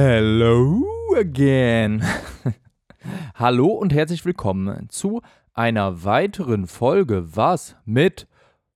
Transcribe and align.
Hello 0.00 0.84
again. 1.16 2.04
Hallo 3.34 3.66
und 3.66 3.92
herzlich 3.92 4.24
willkommen 4.24 4.88
zu 4.90 5.22
einer 5.54 6.04
weiteren 6.04 6.68
Folge 6.68 7.34
Was 7.34 7.74
mit 7.84 8.28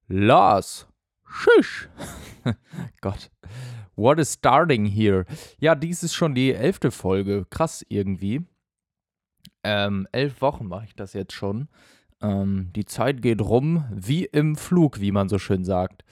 Lars 0.09 0.89
Schisch. 1.25 1.89
Gott. 3.01 3.31
What 3.95 4.19
is 4.19 4.33
starting 4.33 4.85
here? 4.85 5.25
Ja, 5.61 5.77
dies 5.77 6.03
ist 6.03 6.15
schon 6.15 6.35
die 6.35 6.55
elfte 6.55 6.91
Folge. 6.91 7.47
Krass 7.51 7.87
irgendwie. 7.89 8.45
Ähm, 9.63 10.09
elf 10.11 10.41
Wochen 10.41 10.67
mache 10.67 10.87
ich 10.87 10.97
das 10.97 11.13
jetzt 11.13 11.35
schon. 11.35 11.69
Ähm, 12.21 12.73
die 12.75 12.85
Zeit 12.85 13.23
geht 13.23 13.41
rum 13.41 13.85
wie 13.95 14.25
im 14.25 14.57
Flug, 14.57 14.99
wie 14.99 15.13
man 15.13 15.29
so 15.29 15.39
schön 15.39 15.65
sagt 15.65 16.03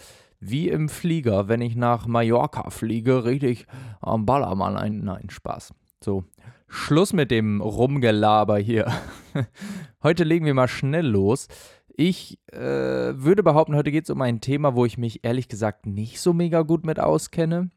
wie 0.41 0.69
im 0.69 0.89
Flieger, 0.89 1.49
wenn 1.49 1.61
ich 1.61 1.77
nach 1.77 2.07
Mallorca 2.07 2.71
fliege, 2.71 3.25
richtig 3.25 3.67
am 4.01 4.27
Ballermann 4.27 4.77
ein. 4.77 5.05
Nein, 5.05 5.29
Spaß. 5.31 5.75
So, 6.03 6.25
Schluss 6.67 7.13
mit 7.13 7.31
dem 7.31 7.61
Rumgelaber 7.61 8.59
hier. 8.59 8.91
heute 10.03 10.25
legen 10.25 10.47
wir 10.47 10.55
mal 10.55 10.69
schnell 10.69 11.07
los. 11.07 11.49
Ich 11.95 12.39
äh, 12.53 12.59
würde 12.59 13.43
behaupten, 13.43 13.77
heute 13.77 13.91
geht 13.91 14.05
es 14.05 14.11
um 14.11 14.23
ein 14.23 14.41
Thema, 14.41 14.75
wo 14.75 14.87
ich 14.87 14.97
mich 14.97 15.23
ehrlich 15.23 15.49
gesagt 15.49 15.85
nicht 15.85 16.21
so 16.21 16.33
mega 16.33 16.63
gut 16.63 16.87
mit 16.87 16.99
auskenne. 16.99 17.71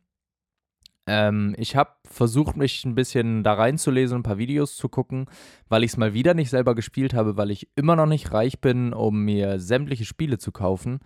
Ähm, 1.06 1.56
ich 1.58 1.76
habe 1.76 1.92
versucht, 2.06 2.56
mich 2.56 2.86
ein 2.86 2.96
bisschen 2.96 3.44
da 3.44 3.54
reinzulesen, 3.56 4.20
ein 4.20 4.24
paar 4.24 4.38
Videos 4.38 4.78
zu 4.78 4.88
gucken, 4.88 5.26
weil 5.68 5.84
ich 5.84 5.92
es 5.92 5.98
mal 5.98 6.14
wieder 6.14 6.34
nicht 6.34 6.50
selber 6.50 6.76
gespielt 6.76 7.14
habe, 7.14 7.36
weil 7.36 7.52
ich 7.52 7.68
immer 7.76 7.98
noch 7.98 8.06
nicht 8.06 8.32
reich 8.32 8.62
bin, 8.62 8.94
um 8.94 9.26
mir 9.26 9.60
sämtliche 9.60 10.06
Spiele 10.06 10.38
zu 10.38 10.54
kaufen. 10.54 11.00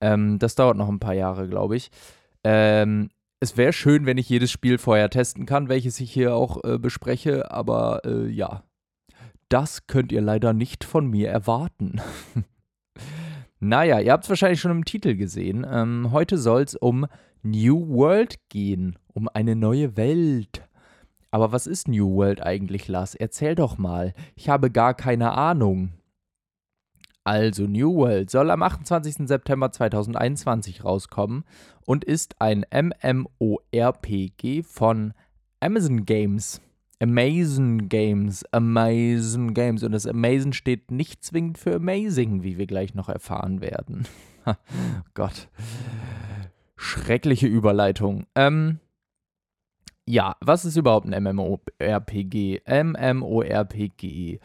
Ähm, 0.00 0.38
das 0.38 0.54
dauert 0.54 0.76
noch 0.76 0.88
ein 0.88 1.00
paar 1.00 1.14
Jahre, 1.14 1.48
glaube 1.48 1.76
ich. 1.76 1.90
Ähm, 2.44 3.10
es 3.40 3.56
wäre 3.56 3.72
schön, 3.72 4.06
wenn 4.06 4.18
ich 4.18 4.28
jedes 4.28 4.50
Spiel 4.50 4.78
vorher 4.78 5.08
testen 5.10 5.46
kann, 5.46 5.68
welches 5.68 6.00
ich 6.00 6.12
hier 6.12 6.34
auch 6.34 6.62
äh, 6.64 6.78
bespreche, 6.78 7.50
aber 7.50 8.02
äh, 8.04 8.28
ja, 8.28 8.64
das 9.48 9.86
könnt 9.86 10.12
ihr 10.12 10.20
leider 10.20 10.52
nicht 10.52 10.84
von 10.84 11.08
mir 11.08 11.30
erwarten. 11.30 12.00
naja, 13.60 13.98
ihr 14.00 14.12
habt 14.12 14.24
es 14.24 14.30
wahrscheinlich 14.30 14.60
schon 14.60 14.70
im 14.70 14.84
Titel 14.84 15.16
gesehen. 15.16 15.66
Ähm, 15.68 16.12
heute 16.12 16.38
soll 16.38 16.62
es 16.62 16.74
um 16.74 17.06
New 17.42 17.88
World 17.88 18.36
gehen, 18.48 18.98
um 19.14 19.28
eine 19.28 19.56
neue 19.56 19.96
Welt. 19.96 20.62
Aber 21.30 21.52
was 21.52 21.66
ist 21.66 21.88
New 21.88 22.14
World 22.14 22.42
eigentlich, 22.42 22.88
Lars? 22.88 23.14
Erzähl 23.14 23.54
doch 23.54 23.78
mal. 23.78 24.12
Ich 24.34 24.48
habe 24.48 24.70
gar 24.70 24.94
keine 24.94 25.32
Ahnung. 25.32 25.92
Also 27.24 27.66
New 27.66 27.94
World 27.96 28.30
soll 28.30 28.50
am 28.50 28.62
28. 28.62 29.28
September 29.28 29.70
2021 29.70 30.84
rauskommen 30.84 31.44
und 31.84 32.04
ist 32.04 32.40
ein 32.40 32.64
MMORPG 32.72 34.62
von 34.62 35.12
Amazon 35.60 36.06
Games. 36.06 36.60
Amazon 37.02 37.88
Games, 37.88 38.44
Amazon 38.52 39.54
Games. 39.54 39.82
Und 39.82 39.92
das 39.92 40.06
Amazon 40.06 40.52
steht 40.52 40.90
nicht 40.90 41.24
zwingend 41.24 41.58
für 41.58 41.74
Amazing, 41.74 42.42
wie 42.42 42.58
wir 42.58 42.66
gleich 42.66 42.94
noch 42.94 43.08
erfahren 43.08 43.60
werden. 43.60 44.06
oh 44.46 44.54
Gott. 45.14 45.48
Schreckliche 46.76 47.46
Überleitung. 47.46 48.26
Ähm, 48.34 48.80
ja, 50.06 50.36
was 50.40 50.64
ist 50.64 50.76
überhaupt 50.76 51.06
ein 51.06 51.22
MMORPG? 51.22 52.62
MMORPG 52.66 54.40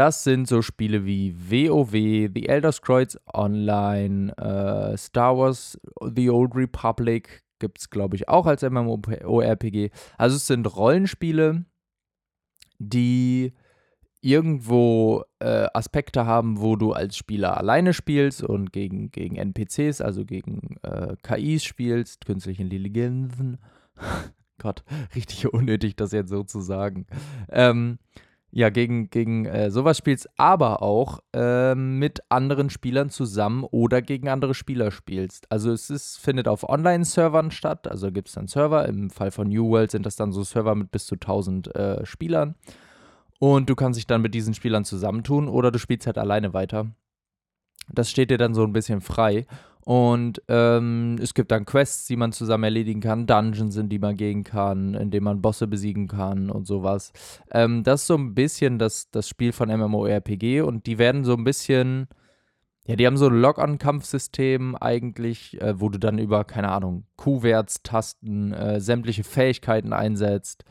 das 0.00 0.24
sind 0.24 0.48
so 0.48 0.62
Spiele 0.62 1.04
wie 1.04 1.36
WoW, 1.36 1.92
The 1.92 2.48
Elder 2.48 2.72
Scrolls 2.72 3.20
Online, 3.34 4.34
äh, 4.38 4.96
Star 4.96 5.36
Wars 5.36 5.78
The 6.00 6.30
Old 6.30 6.56
Republic 6.56 7.42
gibt 7.58 7.80
es, 7.80 7.90
glaube 7.90 8.16
ich, 8.16 8.26
auch 8.26 8.46
als 8.46 8.62
MMORPG. 8.62 9.90
Also 10.16 10.36
es 10.36 10.46
sind 10.46 10.74
Rollenspiele, 10.74 11.66
die 12.78 13.52
irgendwo 14.22 15.24
äh, 15.38 15.66
Aspekte 15.74 16.24
haben, 16.24 16.62
wo 16.62 16.76
du 16.76 16.94
als 16.94 17.18
Spieler 17.18 17.58
alleine 17.58 17.92
spielst 17.92 18.42
und 18.42 18.72
gegen, 18.72 19.10
gegen 19.10 19.36
NPCs, 19.36 20.00
also 20.00 20.24
gegen 20.24 20.76
äh, 20.82 21.14
KIs 21.22 21.62
spielst, 21.62 22.24
künstliche 22.24 22.62
Intelligenzen. 22.62 23.58
Gott, 24.58 24.82
richtig 25.14 25.52
unnötig, 25.52 25.94
das 25.94 26.12
jetzt 26.12 26.30
so 26.30 26.42
zu 26.42 26.62
sagen. 26.62 27.04
Ähm, 27.50 27.98
ja, 28.52 28.70
gegen, 28.70 29.10
gegen 29.10 29.46
äh, 29.46 29.70
sowas 29.70 29.98
spielst, 29.98 30.28
aber 30.36 30.82
auch 30.82 31.20
äh, 31.32 31.74
mit 31.74 32.20
anderen 32.30 32.68
Spielern 32.68 33.08
zusammen 33.08 33.64
oder 33.64 34.02
gegen 34.02 34.28
andere 34.28 34.54
Spieler 34.54 34.90
spielst. 34.90 35.50
Also 35.52 35.70
es 35.70 35.88
ist, 35.88 36.18
findet 36.18 36.48
auf 36.48 36.68
Online-Servern 36.68 37.52
statt, 37.52 37.86
also 37.86 38.10
gibt 38.10 38.28
es 38.28 38.34
dann 38.34 38.48
Server. 38.48 38.86
Im 38.86 39.10
Fall 39.10 39.30
von 39.30 39.48
New 39.48 39.70
World 39.70 39.92
sind 39.92 40.04
das 40.04 40.16
dann 40.16 40.32
so 40.32 40.42
Server 40.42 40.74
mit 40.74 40.90
bis 40.90 41.06
zu 41.06 41.14
1000 41.14 41.74
äh, 41.74 42.04
Spielern. 42.04 42.56
Und 43.38 43.70
du 43.70 43.76
kannst 43.76 43.98
dich 43.98 44.06
dann 44.06 44.20
mit 44.20 44.34
diesen 44.34 44.52
Spielern 44.52 44.84
zusammentun 44.84 45.48
oder 45.48 45.70
du 45.70 45.78
spielst 45.78 46.06
halt 46.06 46.18
alleine 46.18 46.52
weiter. 46.52 46.90
Das 47.88 48.10
steht 48.10 48.30
dir 48.30 48.38
dann 48.38 48.54
so 48.54 48.64
ein 48.64 48.72
bisschen 48.72 49.00
frei. 49.00 49.46
Und 49.84 50.42
ähm, 50.48 51.16
es 51.20 51.32
gibt 51.32 51.50
dann 51.50 51.64
Quests, 51.64 52.06
die 52.06 52.16
man 52.16 52.32
zusammen 52.32 52.64
erledigen 52.64 53.00
kann, 53.00 53.26
Dungeons, 53.26 53.76
in 53.76 53.88
die 53.88 53.98
man 53.98 54.16
gehen 54.16 54.44
kann, 54.44 54.94
in 54.94 55.10
denen 55.10 55.24
man 55.24 55.40
Bosse 55.40 55.66
besiegen 55.66 56.06
kann 56.06 56.50
und 56.50 56.66
sowas. 56.66 57.12
Ähm, 57.50 57.82
das 57.82 58.02
ist 58.02 58.06
so 58.08 58.16
ein 58.16 58.34
bisschen 58.34 58.78
das, 58.78 59.10
das 59.10 59.28
Spiel 59.28 59.52
von 59.52 59.68
MMORPG 59.68 60.60
und 60.60 60.86
die 60.86 60.98
werden 60.98 61.24
so 61.24 61.34
ein 61.34 61.44
bisschen, 61.44 62.08
ja, 62.86 62.96
die 62.96 63.06
haben 63.06 63.16
so 63.16 63.26
ein 63.26 63.40
Log-on-Kampfsystem 63.40 64.76
eigentlich, 64.76 65.60
äh, 65.62 65.80
wo 65.80 65.88
du 65.88 65.98
dann 65.98 66.18
über, 66.18 66.44
keine 66.44 66.70
Ahnung, 66.70 67.06
Q-Werts-Tasten 67.16 68.52
äh, 68.52 68.80
sämtliche 68.80 69.24
Fähigkeiten 69.24 69.94
einsetzt 69.94 70.64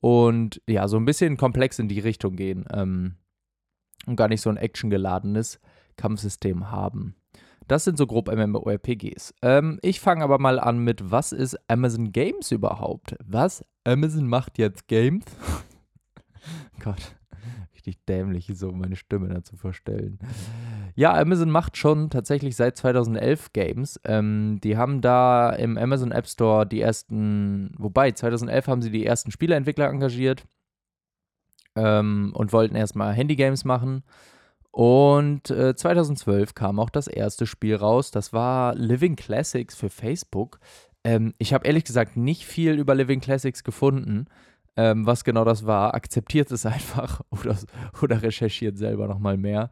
und 0.00 0.62
ja, 0.66 0.88
so 0.88 0.96
ein 0.96 1.04
bisschen 1.04 1.36
komplex 1.36 1.78
in 1.78 1.88
die 1.88 2.00
Richtung 2.00 2.36
gehen 2.36 2.64
ähm, 2.72 3.16
und 4.06 4.16
gar 4.16 4.28
nicht 4.28 4.40
so 4.40 4.48
ein 4.48 4.56
actiongeladenes 4.56 5.60
Kampfsystem 5.96 6.70
haben. 6.70 7.16
Das 7.68 7.84
sind 7.84 7.98
so 7.98 8.06
grob 8.06 8.32
MMORPGs. 8.32 9.34
Ähm, 9.42 9.78
ich 9.82 10.00
fange 10.00 10.22
aber 10.22 10.38
mal 10.38 10.60
an 10.60 10.78
mit, 10.78 11.10
was 11.10 11.32
ist 11.32 11.58
Amazon 11.68 12.12
Games 12.12 12.52
überhaupt? 12.52 13.16
Was? 13.24 13.64
Amazon 13.84 14.26
macht 14.26 14.58
jetzt 14.58 14.86
Games? 14.86 15.24
Gott, 16.82 17.16
richtig 17.74 18.04
dämlich, 18.06 18.50
so 18.54 18.70
meine 18.70 18.94
Stimme 18.94 19.28
dazu 19.28 19.56
verstellen. 19.56 20.18
Ja, 20.94 21.14
Amazon 21.14 21.50
macht 21.50 21.76
schon 21.76 22.08
tatsächlich 22.08 22.54
seit 22.54 22.76
2011 22.76 23.52
Games. 23.52 24.00
Ähm, 24.04 24.60
die 24.62 24.76
haben 24.76 25.00
da 25.00 25.50
im 25.50 25.76
Amazon 25.76 26.12
App 26.12 26.28
Store 26.28 26.66
die 26.66 26.80
ersten, 26.80 27.74
wobei 27.76 28.12
2011 28.12 28.68
haben 28.68 28.82
sie 28.82 28.90
die 28.90 29.04
ersten 29.04 29.32
Spieleentwickler 29.32 29.88
engagiert 29.88 30.44
ähm, 31.74 32.32
und 32.34 32.52
wollten 32.52 32.76
erstmal 32.76 33.12
Handygames 33.12 33.64
machen. 33.64 34.04
Und 34.76 35.48
äh, 35.48 35.74
2012 35.74 36.54
kam 36.54 36.78
auch 36.80 36.90
das 36.90 37.06
erste 37.06 37.46
Spiel 37.46 37.76
raus. 37.76 38.10
Das 38.10 38.34
war 38.34 38.74
Living 38.74 39.16
Classics 39.16 39.74
für 39.74 39.88
Facebook. 39.88 40.60
Ähm, 41.02 41.32
ich 41.38 41.54
habe 41.54 41.66
ehrlich 41.66 41.84
gesagt 41.84 42.18
nicht 42.18 42.44
viel 42.44 42.74
über 42.74 42.94
Living 42.94 43.20
Classics 43.20 43.64
gefunden, 43.64 44.26
ähm, 44.76 45.06
was 45.06 45.24
genau 45.24 45.46
das 45.46 45.64
war. 45.64 45.94
Akzeptiert 45.94 46.50
es 46.50 46.66
einfach 46.66 47.22
oder, 47.30 47.56
oder 48.02 48.22
recherchiert 48.22 48.76
selber 48.76 49.08
nochmal 49.08 49.38
mehr. 49.38 49.70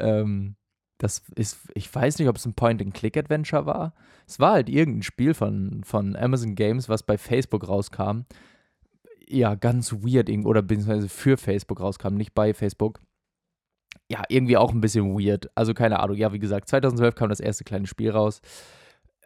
Ähm, 0.00 0.56
das 0.98 1.22
ist, 1.36 1.68
ich 1.76 1.94
weiß 1.94 2.18
nicht, 2.18 2.26
ob 2.26 2.34
es 2.34 2.44
ein 2.44 2.54
Point-and-Click-Adventure 2.54 3.66
war. 3.66 3.94
Es 4.26 4.40
war 4.40 4.54
halt 4.54 4.68
irgendein 4.68 5.04
Spiel 5.04 5.32
von, 5.32 5.84
von 5.84 6.16
Amazon 6.16 6.56
Games, 6.56 6.88
was 6.88 7.04
bei 7.04 7.18
Facebook 7.18 7.68
rauskam. 7.68 8.22
Ja, 9.28 9.54
ganz 9.54 9.92
weird, 9.92 10.28
oder 10.44 10.62
beziehungsweise 10.62 11.08
für 11.08 11.36
Facebook 11.36 11.78
rauskam, 11.78 12.14
nicht 12.14 12.34
bei 12.34 12.52
Facebook 12.52 12.98
ja, 14.10 14.24
irgendwie 14.28 14.56
auch 14.56 14.72
ein 14.72 14.80
bisschen 14.80 15.16
weird. 15.18 15.50
Also 15.54 15.72
keine 15.72 16.00
Ahnung. 16.00 16.16
Ja, 16.16 16.32
wie 16.32 16.38
gesagt, 16.38 16.68
2012 16.68 17.14
kam 17.14 17.28
das 17.28 17.40
erste 17.40 17.64
kleine 17.64 17.86
Spiel 17.86 18.10
raus. 18.10 18.40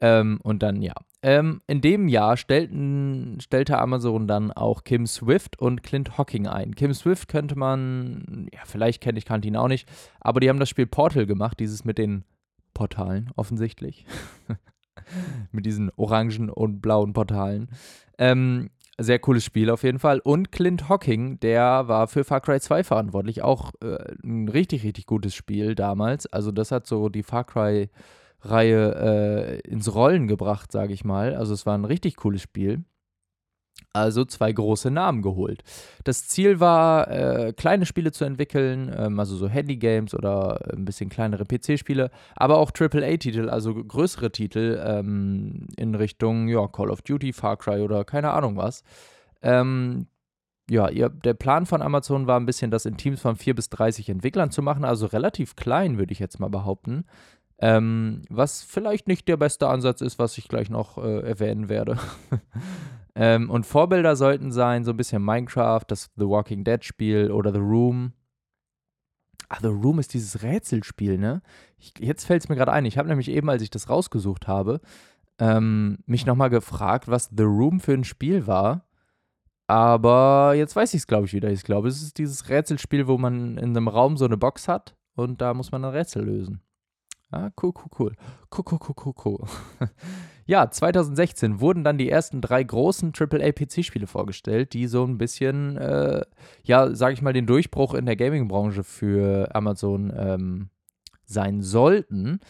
Ähm, 0.00 0.40
und 0.42 0.62
dann, 0.62 0.82
ja. 0.82 0.92
Ähm, 1.22 1.62
in 1.66 1.80
dem 1.80 2.08
Jahr 2.08 2.36
stellten, 2.36 3.38
stellte 3.40 3.78
Amazon 3.78 4.28
dann 4.28 4.52
auch 4.52 4.84
Kim 4.84 5.06
Swift 5.06 5.58
und 5.58 5.82
Clint 5.82 6.18
Hocking 6.18 6.46
ein. 6.46 6.74
Kim 6.74 6.92
Swift 6.92 7.28
könnte 7.28 7.56
man, 7.56 8.48
ja, 8.52 8.60
vielleicht 8.66 9.02
kenne 9.02 9.18
ich, 9.18 9.24
kannte 9.24 9.48
ihn 9.48 9.56
auch 9.56 9.68
nicht, 9.68 9.88
aber 10.20 10.40
die 10.40 10.50
haben 10.50 10.60
das 10.60 10.68
Spiel 10.68 10.86
Portal 10.86 11.24
gemacht, 11.24 11.58
dieses 11.60 11.86
mit 11.86 11.96
den 11.96 12.24
Portalen, 12.74 13.30
offensichtlich. 13.36 14.04
mit 15.52 15.64
diesen 15.64 15.90
orangen 15.96 16.50
und 16.50 16.82
blauen 16.82 17.14
Portalen. 17.14 17.68
Ähm, 18.18 18.68
sehr 18.98 19.18
cooles 19.18 19.44
Spiel 19.44 19.70
auf 19.70 19.82
jeden 19.82 19.98
Fall. 19.98 20.20
Und 20.20 20.52
Clint 20.52 20.88
Hocking, 20.88 21.40
der 21.40 21.88
war 21.88 22.06
für 22.06 22.24
Far 22.24 22.40
Cry 22.40 22.60
2 22.60 22.84
verantwortlich. 22.84 23.42
Auch 23.42 23.72
äh, 23.82 24.14
ein 24.22 24.48
richtig, 24.48 24.84
richtig 24.84 25.06
gutes 25.06 25.34
Spiel 25.34 25.74
damals. 25.74 26.26
Also, 26.26 26.52
das 26.52 26.70
hat 26.70 26.86
so 26.86 27.08
die 27.08 27.22
Far 27.22 27.44
Cry-Reihe 27.44 29.60
äh, 29.64 29.68
ins 29.68 29.94
Rollen 29.94 30.28
gebracht, 30.28 30.72
sage 30.72 30.92
ich 30.92 31.04
mal. 31.04 31.34
Also, 31.34 31.54
es 31.54 31.66
war 31.66 31.76
ein 31.76 31.84
richtig 31.84 32.16
cooles 32.16 32.42
Spiel. 32.42 32.84
Also 33.94 34.24
zwei 34.24 34.52
große 34.52 34.90
Namen 34.90 35.22
geholt. 35.22 35.62
Das 36.02 36.26
Ziel 36.26 36.58
war, 36.58 37.08
äh, 37.12 37.52
kleine 37.52 37.86
Spiele 37.86 38.10
zu 38.10 38.24
entwickeln, 38.24 38.92
ähm, 38.94 39.20
also 39.20 39.36
so 39.36 39.48
Handy-Games 39.48 40.14
oder 40.14 40.60
ein 40.72 40.84
bisschen 40.84 41.10
kleinere 41.10 41.44
PC-Spiele, 41.44 42.10
aber 42.34 42.58
auch 42.58 42.72
AAA-Titel, 42.72 43.48
also 43.48 43.72
größere 43.72 44.32
Titel 44.32 44.82
ähm, 44.84 45.68
in 45.76 45.94
Richtung 45.94 46.48
ja, 46.48 46.66
Call 46.66 46.90
of 46.90 47.02
Duty, 47.02 47.32
Far 47.32 47.56
Cry 47.56 47.82
oder 47.82 48.04
keine 48.04 48.32
Ahnung 48.32 48.56
was. 48.56 48.82
Ähm, 49.42 50.08
ja, 50.68 50.88
ihr, 50.88 51.08
der 51.10 51.34
Plan 51.34 51.64
von 51.64 51.80
Amazon 51.80 52.26
war 52.26 52.40
ein 52.40 52.46
bisschen, 52.46 52.72
das 52.72 52.86
in 52.86 52.96
Teams 52.96 53.20
von 53.20 53.36
4 53.36 53.54
bis 53.54 53.68
30 53.70 54.08
Entwicklern 54.08 54.50
zu 54.50 54.60
machen, 54.60 54.84
also 54.84 55.06
relativ 55.06 55.54
klein, 55.54 55.98
würde 55.98 56.12
ich 56.12 56.18
jetzt 56.18 56.40
mal 56.40 56.50
behaupten. 56.50 57.04
Ähm, 57.58 58.22
was 58.28 58.64
vielleicht 58.64 59.06
nicht 59.06 59.28
der 59.28 59.36
beste 59.36 59.68
Ansatz 59.68 60.00
ist, 60.00 60.18
was 60.18 60.36
ich 60.36 60.48
gleich 60.48 60.68
noch 60.68 60.98
äh, 60.98 61.20
erwähnen 61.20 61.68
werde. 61.68 61.96
ähm, 63.14 63.48
und 63.50 63.64
Vorbilder 63.64 64.16
sollten 64.16 64.50
sein, 64.50 64.84
so 64.84 64.90
ein 64.90 64.96
bisschen 64.96 65.22
Minecraft, 65.22 65.84
das 65.86 66.10
The 66.16 66.26
Walking 66.26 66.64
Dead 66.64 66.84
Spiel 66.84 67.30
oder 67.30 67.52
The 67.52 67.60
Room. 67.60 68.12
Ah, 69.48 69.58
The 69.60 69.68
Room 69.68 69.98
ist 69.98 70.14
dieses 70.14 70.42
Rätselspiel, 70.42 71.18
ne? 71.18 71.42
Ich, 71.78 71.92
jetzt 71.98 72.24
fällt 72.24 72.42
es 72.42 72.48
mir 72.48 72.56
gerade 72.56 72.72
ein. 72.72 72.86
Ich 72.86 72.98
habe 72.98 73.08
nämlich 73.08 73.28
eben, 73.28 73.48
als 73.50 73.62
ich 73.62 73.70
das 73.70 73.88
rausgesucht 73.88 74.48
habe, 74.48 74.80
ähm, 75.38 75.98
mich 76.06 76.26
nochmal 76.26 76.50
gefragt, 76.50 77.08
was 77.08 77.30
The 77.36 77.44
Room 77.44 77.80
für 77.80 77.92
ein 77.92 78.04
Spiel 78.04 78.46
war. 78.46 78.86
Aber 79.66 80.54
jetzt 80.56 80.76
weiß 80.76 80.92
ich 80.94 80.98
es, 80.98 81.06
glaube 81.06 81.26
ich, 81.26 81.32
wieder. 81.32 81.50
Ich 81.50 81.62
glaube, 81.62 81.88
es 81.88 82.02
ist 82.02 82.18
dieses 82.18 82.48
Rätselspiel, 82.48 83.06
wo 83.06 83.16
man 83.16 83.56
in 83.58 83.70
einem 83.70 83.88
Raum 83.88 84.16
so 84.16 84.24
eine 84.24 84.36
Box 84.36 84.68
hat 84.68 84.96
und 85.14 85.40
da 85.40 85.54
muss 85.54 85.72
man 85.72 85.84
ein 85.84 85.92
Rätsel 85.92 86.24
lösen. 86.24 86.60
Ah, 87.30 87.50
cool, 87.62 87.72
cool, 87.74 87.90
cool. 87.98 88.16
Cool, 88.54 88.64
cool, 88.70 88.78
cool, 88.88 88.94
cool, 89.04 89.14
cool. 89.24 89.48
ja, 90.46 90.70
2016 90.70 91.60
wurden 91.60 91.84
dann 91.84 91.98
die 91.98 92.10
ersten 92.10 92.40
drei 92.40 92.62
großen 92.62 93.12
AAA-PC-Spiele 93.18 94.06
vorgestellt, 94.06 94.72
die 94.72 94.86
so 94.86 95.04
ein 95.04 95.18
bisschen, 95.18 95.76
äh, 95.76 96.22
ja, 96.64 96.94
sag 96.94 97.12
ich 97.12 97.22
mal, 97.22 97.32
den 97.32 97.46
Durchbruch 97.46 97.94
in 97.94 98.06
der 98.06 98.16
Gaming-Branche 98.16 98.84
für 98.84 99.54
Amazon 99.54 100.12
ähm, 100.16 100.68
sein 101.24 101.62
sollten. 101.62 102.40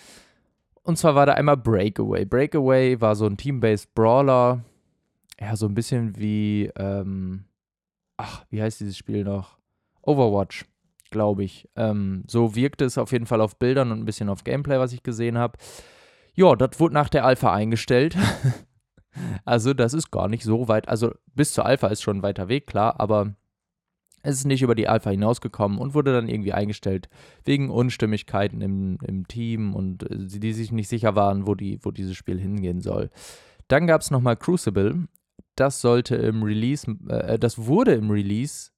Und 0.82 0.98
zwar 0.98 1.14
war 1.14 1.26
da 1.26 1.32
einmal 1.32 1.56
Breakaway. 1.56 2.24
Breakaway 2.24 3.00
war 3.00 3.14
so 3.14 3.26
ein 3.26 3.36
Team-Based 3.36 3.94
Brawler. 3.94 4.64
Ja, 5.40 5.56
so 5.56 5.66
ein 5.66 5.74
bisschen 5.74 6.16
wie, 6.18 6.70
ähm, 6.76 7.44
ach, 8.16 8.44
wie 8.50 8.62
heißt 8.62 8.80
dieses 8.80 8.96
Spiel 8.96 9.24
noch? 9.24 9.58
Overwatch 10.02 10.66
glaube 11.14 11.44
ich. 11.44 11.68
Ähm, 11.76 12.24
so 12.26 12.56
wirkte 12.56 12.84
es 12.84 12.98
auf 12.98 13.12
jeden 13.12 13.26
Fall 13.26 13.40
auf 13.40 13.56
Bildern 13.56 13.92
und 13.92 14.00
ein 14.00 14.04
bisschen 14.04 14.28
auf 14.28 14.42
Gameplay, 14.42 14.80
was 14.80 14.92
ich 14.92 15.04
gesehen 15.04 15.38
habe. 15.38 15.56
Ja, 16.34 16.56
das 16.56 16.80
wurde 16.80 16.94
nach 16.94 17.08
der 17.08 17.24
Alpha 17.24 17.52
eingestellt. 17.52 18.16
also, 19.44 19.74
das 19.74 19.94
ist 19.94 20.10
gar 20.10 20.28
nicht 20.28 20.44
so 20.44 20.68
weit. 20.68 20.88
Also, 20.88 21.12
bis 21.34 21.52
zur 21.52 21.64
Alpha 21.64 21.88
ist 21.88 22.02
schon 22.02 22.18
ein 22.18 22.22
weiter 22.22 22.48
Weg, 22.48 22.66
klar, 22.66 22.98
aber 22.98 23.34
es 24.22 24.36
ist 24.36 24.46
nicht 24.46 24.62
über 24.62 24.74
die 24.74 24.88
Alpha 24.88 25.10
hinausgekommen 25.10 25.78
und 25.78 25.94
wurde 25.94 26.12
dann 26.12 26.28
irgendwie 26.28 26.54
eingestellt 26.54 27.08
wegen 27.44 27.70
Unstimmigkeiten 27.70 28.62
im, 28.62 28.98
im 29.02 29.28
Team 29.28 29.74
und 29.74 30.10
äh, 30.10 30.16
die 30.38 30.52
sich 30.52 30.72
nicht 30.72 30.88
sicher 30.88 31.14
waren, 31.14 31.46
wo, 31.46 31.54
die, 31.54 31.78
wo 31.82 31.90
dieses 31.90 32.16
Spiel 32.16 32.40
hingehen 32.40 32.80
soll. 32.80 33.10
Dann 33.68 33.86
gab 33.86 34.00
es 34.00 34.10
nochmal 34.10 34.36
Crucible. 34.36 35.06
Das 35.56 35.80
sollte 35.80 36.16
im 36.16 36.42
Release, 36.42 36.90
äh, 37.08 37.38
das 37.38 37.58
wurde 37.58 37.92
im 37.92 38.10
Release 38.10 38.70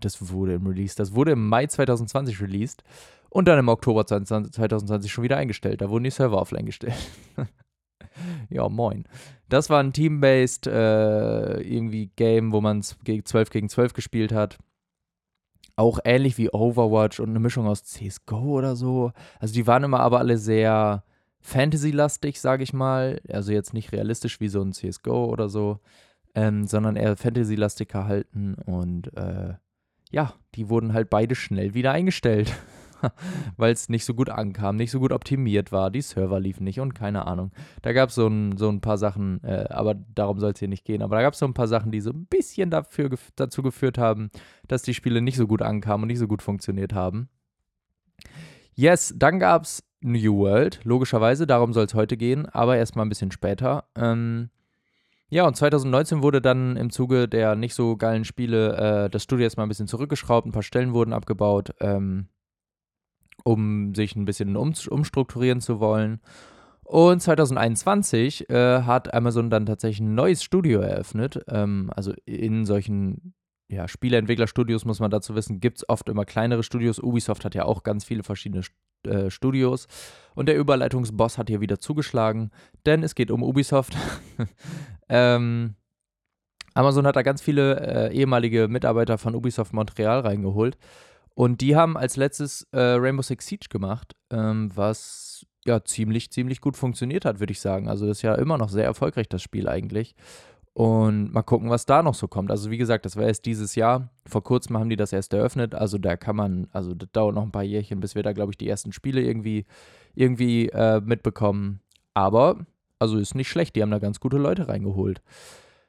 das 0.00 0.30
wurde 0.30 0.54
im 0.54 0.66
Release. 0.66 0.96
Das 0.96 1.14
wurde 1.14 1.32
im 1.32 1.48
Mai 1.48 1.66
2020 1.66 2.40
released 2.40 2.82
und 3.32 3.48
dann 3.48 3.58
im 3.58 3.68
Oktober 3.68 4.06
2020 4.06 5.10
schon 5.10 5.24
wieder 5.24 5.38
eingestellt. 5.38 5.80
Da 5.80 5.88
wurden 5.88 6.04
die 6.04 6.10
Server 6.10 6.40
offline 6.40 6.66
gestellt. 6.66 6.94
ja, 8.50 8.68
moin. 8.68 9.04
Das 9.48 9.70
war 9.70 9.82
ein 9.82 9.92
Team-based 9.92 10.66
äh, 10.66 11.60
irgendwie 11.60 12.10
Game, 12.16 12.52
wo 12.52 12.60
man 12.60 12.82
12 12.82 13.50
gegen 13.50 13.68
12 13.68 13.94
gespielt 13.94 14.32
hat. 14.32 14.58
Auch 15.76 15.98
ähnlich 16.04 16.36
wie 16.36 16.50
Overwatch 16.50 17.20
und 17.20 17.30
eine 17.30 17.40
Mischung 17.40 17.66
aus 17.66 17.84
CSGO 17.84 18.58
oder 18.58 18.76
so. 18.76 19.12
Also 19.40 19.54
die 19.54 19.66
waren 19.66 19.84
immer 19.84 20.00
aber 20.00 20.18
alle 20.18 20.36
sehr 20.36 21.02
Fantasy-lastig, 21.40 22.38
sage 22.38 22.62
ich 22.62 22.74
mal. 22.74 23.20
Also 23.28 23.52
jetzt 23.52 23.72
nicht 23.72 23.92
realistisch 23.92 24.40
wie 24.40 24.48
so 24.48 24.60
ein 24.60 24.72
CSGO 24.72 25.24
oder 25.24 25.48
so, 25.48 25.80
ähm, 26.34 26.66
sondern 26.66 26.96
eher 26.96 27.16
Fantasy-lastig 27.16 27.88
gehalten 27.88 28.56
und 28.66 29.16
äh, 29.16 29.54
ja, 30.10 30.34
die 30.54 30.68
wurden 30.68 30.92
halt 30.92 31.08
beide 31.08 31.34
schnell 31.34 31.72
wieder 31.72 31.92
eingestellt, 31.92 32.52
weil 33.56 33.72
es 33.72 33.88
nicht 33.88 34.04
so 34.04 34.14
gut 34.14 34.30
ankam, 34.30 34.76
nicht 34.76 34.90
so 34.90 35.00
gut 35.00 35.12
optimiert 35.12 35.72
war, 35.72 35.90
die 35.90 36.02
Server 36.02 36.40
liefen 36.40 36.64
nicht 36.64 36.80
und 36.80 36.94
keine 36.94 37.26
Ahnung. 37.26 37.52
Da 37.82 37.92
gab 37.92 38.10
es 38.10 38.14
so 38.14 38.26
ein, 38.26 38.56
so 38.56 38.68
ein 38.68 38.80
paar 38.80 38.98
Sachen, 38.98 39.42
äh, 39.44 39.66
aber 39.70 39.94
darum 39.94 40.38
soll 40.38 40.52
es 40.52 40.58
hier 40.58 40.68
nicht 40.68 40.84
gehen, 40.84 41.02
aber 41.02 41.16
da 41.16 41.22
gab 41.22 41.34
es 41.34 41.38
so 41.38 41.46
ein 41.46 41.54
paar 41.54 41.68
Sachen, 41.68 41.92
die 41.92 42.00
so 42.00 42.10
ein 42.10 42.26
bisschen 42.26 42.70
dafür, 42.70 43.10
dazu 43.36 43.62
geführt 43.62 43.98
haben, 43.98 44.30
dass 44.68 44.82
die 44.82 44.94
Spiele 44.94 45.20
nicht 45.20 45.36
so 45.36 45.46
gut 45.46 45.62
ankamen 45.62 46.04
und 46.04 46.08
nicht 46.08 46.18
so 46.18 46.28
gut 46.28 46.42
funktioniert 46.42 46.92
haben. 46.92 47.28
Yes, 48.74 49.14
dann 49.16 49.38
gab 49.38 49.64
es 49.64 49.84
New 50.00 50.38
World, 50.38 50.80
logischerweise, 50.84 51.46
darum 51.46 51.72
soll 51.72 51.84
es 51.84 51.94
heute 51.94 52.16
gehen, 52.16 52.46
aber 52.46 52.76
erstmal 52.76 53.06
ein 53.06 53.08
bisschen 53.08 53.30
später. 53.30 53.84
Ähm, 53.94 54.50
ja, 55.28 55.46
und 55.46 55.56
2019 55.56 56.22
wurde 56.22 56.42
dann 56.42 56.76
im 56.76 56.90
Zuge 56.90 57.26
der 57.26 57.54
nicht 57.56 57.74
so 57.74 57.96
geilen 57.96 58.24
Spiele 58.24 59.04
äh, 59.04 59.10
das 59.10 59.22
Studio 59.22 59.44
jetzt 59.44 59.56
mal 59.56 59.62
ein 59.62 59.68
bisschen 59.68 59.86
zurückgeschraubt, 59.86 60.46
ein 60.46 60.52
paar 60.52 60.62
Stellen 60.62 60.92
wurden 60.92 61.14
abgebaut, 61.14 61.74
ähm, 61.80 62.26
um 63.44 63.94
sich 63.94 64.16
ein 64.16 64.24
bisschen 64.24 64.56
um, 64.56 64.72
umstrukturieren 64.88 65.60
zu 65.60 65.80
wollen. 65.80 66.20
Und 66.84 67.22
2021 67.22 68.50
äh, 68.50 68.82
hat 68.82 69.14
Amazon 69.14 69.50
dann 69.50 69.66
tatsächlich 69.66 70.00
ein 70.00 70.14
neues 70.14 70.42
Studio 70.42 70.80
eröffnet. 70.80 71.42
Ähm, 71.48 71.90
also 71.94 72.12
in 72.26 72.66
solchen 72.66 73.34
ja, 73.68 73.88
Spieleentwicklerstudios 73.88 74.84
muss 74.84 75.00
man 75.00 75.10
dazu 75.10 75.34
wissen, 75.34 75.60
gibt 75.60 75.78
es 75.78 75.88
oft 75.88 76.08
immer 76.08 76.26
kleinere 76.26 76.62
Studios. 76.62 76.98
Ubisoft 76.98 77.44
hat 77.44 77.54
ja 77.54 77.64
auch 77.64 77.82
ganz 77.82 78.04
viele 78.04 78.22
verschiedene 78.22 78.62
äh, 79.06 79.30
Studios. 79.30 79.88
Und 80.34 80.46
der 80.46 80.58
Überleitungsboss 80.58 81.38
hat 81.38 81.48
hier 81.48 81.60
wieder 81.60 81.78
zugeschlagen, 81.78 82.50
denn 82.84 83.02
es 83.02 83.14
geht 83.14 83.30
um 83.30 83.42
Ubisoft. 83.42 83.96
ähm, 85.08 85.76
Amazon 86.74 87.06
hat 87.06 87.16
da 87.16 87.22
ganz 87.22 87.40
viele 87.40 88.10
äh, 88.10 88.14
ehemalige 88.14 88.68
Mitarbeiter 88.68 89.18
von 89.18 89.34
Ubisoft 89.34 89.72
Montreal 89.72 90.20
reingeholt. 90.20 90.76
Und 91.34 91.60
die 91.60 91.76
haben 91.76 91.96
als 91.96 92.16
letztes 92.16 92.66
äh, 92.72 92.78
Rainbow 92.78 93.22
Six 93.22 93.46
Siege 93.46 93.66
gemacht, 93.70 94.14
ähm, 94.30 94.70
was 94.74 95.46
ja 95.64 95.82
ziemlich, 95.84 96.30
ziemlich 96.30 96.60
gut 96.60 96.76
funktioniert 96.76 97.24
hat, 97.24 97.40
würde 97.40 97.52
ich 97.52 97.60
sagen. 97.60 97.88
Also 97.88 98.06
das 98.06 98.18
ist 98.18 98.22
ja 98.22 98.34
immer 98.34 98.58
noch 98.58 98.68
sehr 98.68 98.84
erfolgreich, 98.84 99.28
das 99.28 99.42
Spiel 99.42 99.68
eigentlich. 99.68 100.14
Und 100.74 101.32
mal 101.32 101.42
gucken, 101.42 101.68
was 101.68 101.84
da 101.84 102.02
noch 102.02 102.14
so 102.14 102.28
kommt. 102.28 102.50
Also 102.50 102.70
wie 102.70 102.78
gesagt, 102.78 103.04
das 103.04 103.16
war 103.16 103.24
erst 103.24 103.44
dieses 103.44 103.74
Jahr. 103.74 104.08
Vor 104.26 104.42
kurzem 104.42 104.78
haben 104.78 104.88
die 104.88 104.96
das 104.96 105.12
erst 105.12 105.34
eröffnet. 105.34 105.74
Also 105.74 105.98
da 105.98 106.16
kann 106.16 106.34
man, 106.34 106.68
also 106.72 106.94
das 106.94 107.10
dauert 107.12 107.34
noch 107.34 107.42
ein 107.42 107.52
paar 107.52 107.62
Jährchen, 107.62 108.00
bis 108.00 108.14
wir 108.14 108.22
da, 108.22 108.32
glaube 108.32 108.52
ich, 108.52 108.58
die 108.58 108.68
ersten 108.68 108.92
Spiele 108.92 109.20
irgendwie, 109.20 109.66
irgendwie 110.14 110.68
äh, 110.70 111.00
mitbekommen. 111.00 111.80
Aber, 112.14 112.64
also 112.98 113.18
ist 113.18 113.34
nicht 113.34 113.50
schlecht. 113.50 113.76
Die 113.76 113.82
haben 113.82 113.90
da 113.90 113.98
ganz 113.98 114.18
gute 114.18 114.38
Leute 114.38 114.68
reingeholt. 114.68 115.20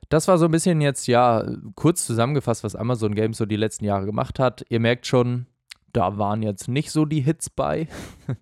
Das 0.09 0.27
war 0.27 0.37
so 0.37 0.45
ein 0.45 0.51
bisschen 0.51 0.81
jetzt, 0.81 1.07
ja, 1.07 1.45
kurz 1.75 2.05
zusammengefasst, 2.05 2.63
was 2.63 2.75
Amazon 2.75 3.15
Games 3.15 3.37
so 3.37 3.45
die 3.45 3.55
letzten 3.55 3.85
Jahre 3.85 4.05
gemacht 4.05 4.39
hat. 4.39 4.65
Ihr 4.69 4.79
merkt 4.79 5.07
schon, 5.07 5.47
da 5.91 6.17
waren 6.17 6.43
jetzt 6.43 6.67
nicht 6.67 6.91
so 6.91 7.05
die 7.05 7.21
Hits 7.21 7.49
bei. 7.49 7.87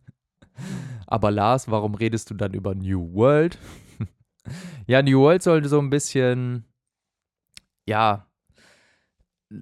Aber 1.07 1.31
Lars, 1.31 1.69
warum 1.69 1.95
redest 1.95 2.29
du 2.29 2.33
dann 2.33 2.53
über 2.53 2.75
New 2.75 3.13
World? 3.13 3.57
Ja, 4.87 5.03
New 5.03 5.19
World 5.19 5.43
sollte 5.43 5.69
so 5.69 5.77
ein 5.77 5.91
bisschen, 5.91 6.65
ja, 7.87 8.25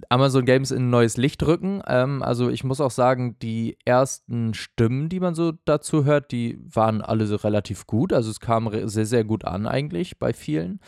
Amazon 0.08 0.44
Games 0.44 0.70
in 0.70 0.84
ein 0.84 0.90
neues 0.90 1.16
Licht 1.16 1.42
rücken. 1.42 1.82
Ähm, 1.86 2.22
also 2.22 2.48
ich 2.48 2.64
muss 2.64 2.80
auch 2.80 2.90
sagen, 2.90 3.38
die 3.40 3.76
ersten 3.84 4.54
Stimmen, 4.54 5.08
die 5.08 5.20
man 5.20 5.34
so 5.34 5.52
dazu 5.64 6.04
hört, 6.04 6.32
die 6.32 6.58
waren 6.62 7.02
alle 7.02 7.26
so 7.26 7.36
relativ 7.36 7.86
gut. 7.86 8.12
Also 8.12 8.30
es 8.30 8.40
kam 8.40 8.70
sehr, 8.88 9.06
sehr 9.06 9.24
gut 9.24 9.44
an 9.44 9.66
eigentlich 9.66 10.18
bei 10.18 10.32
vielen. 10.32 10.80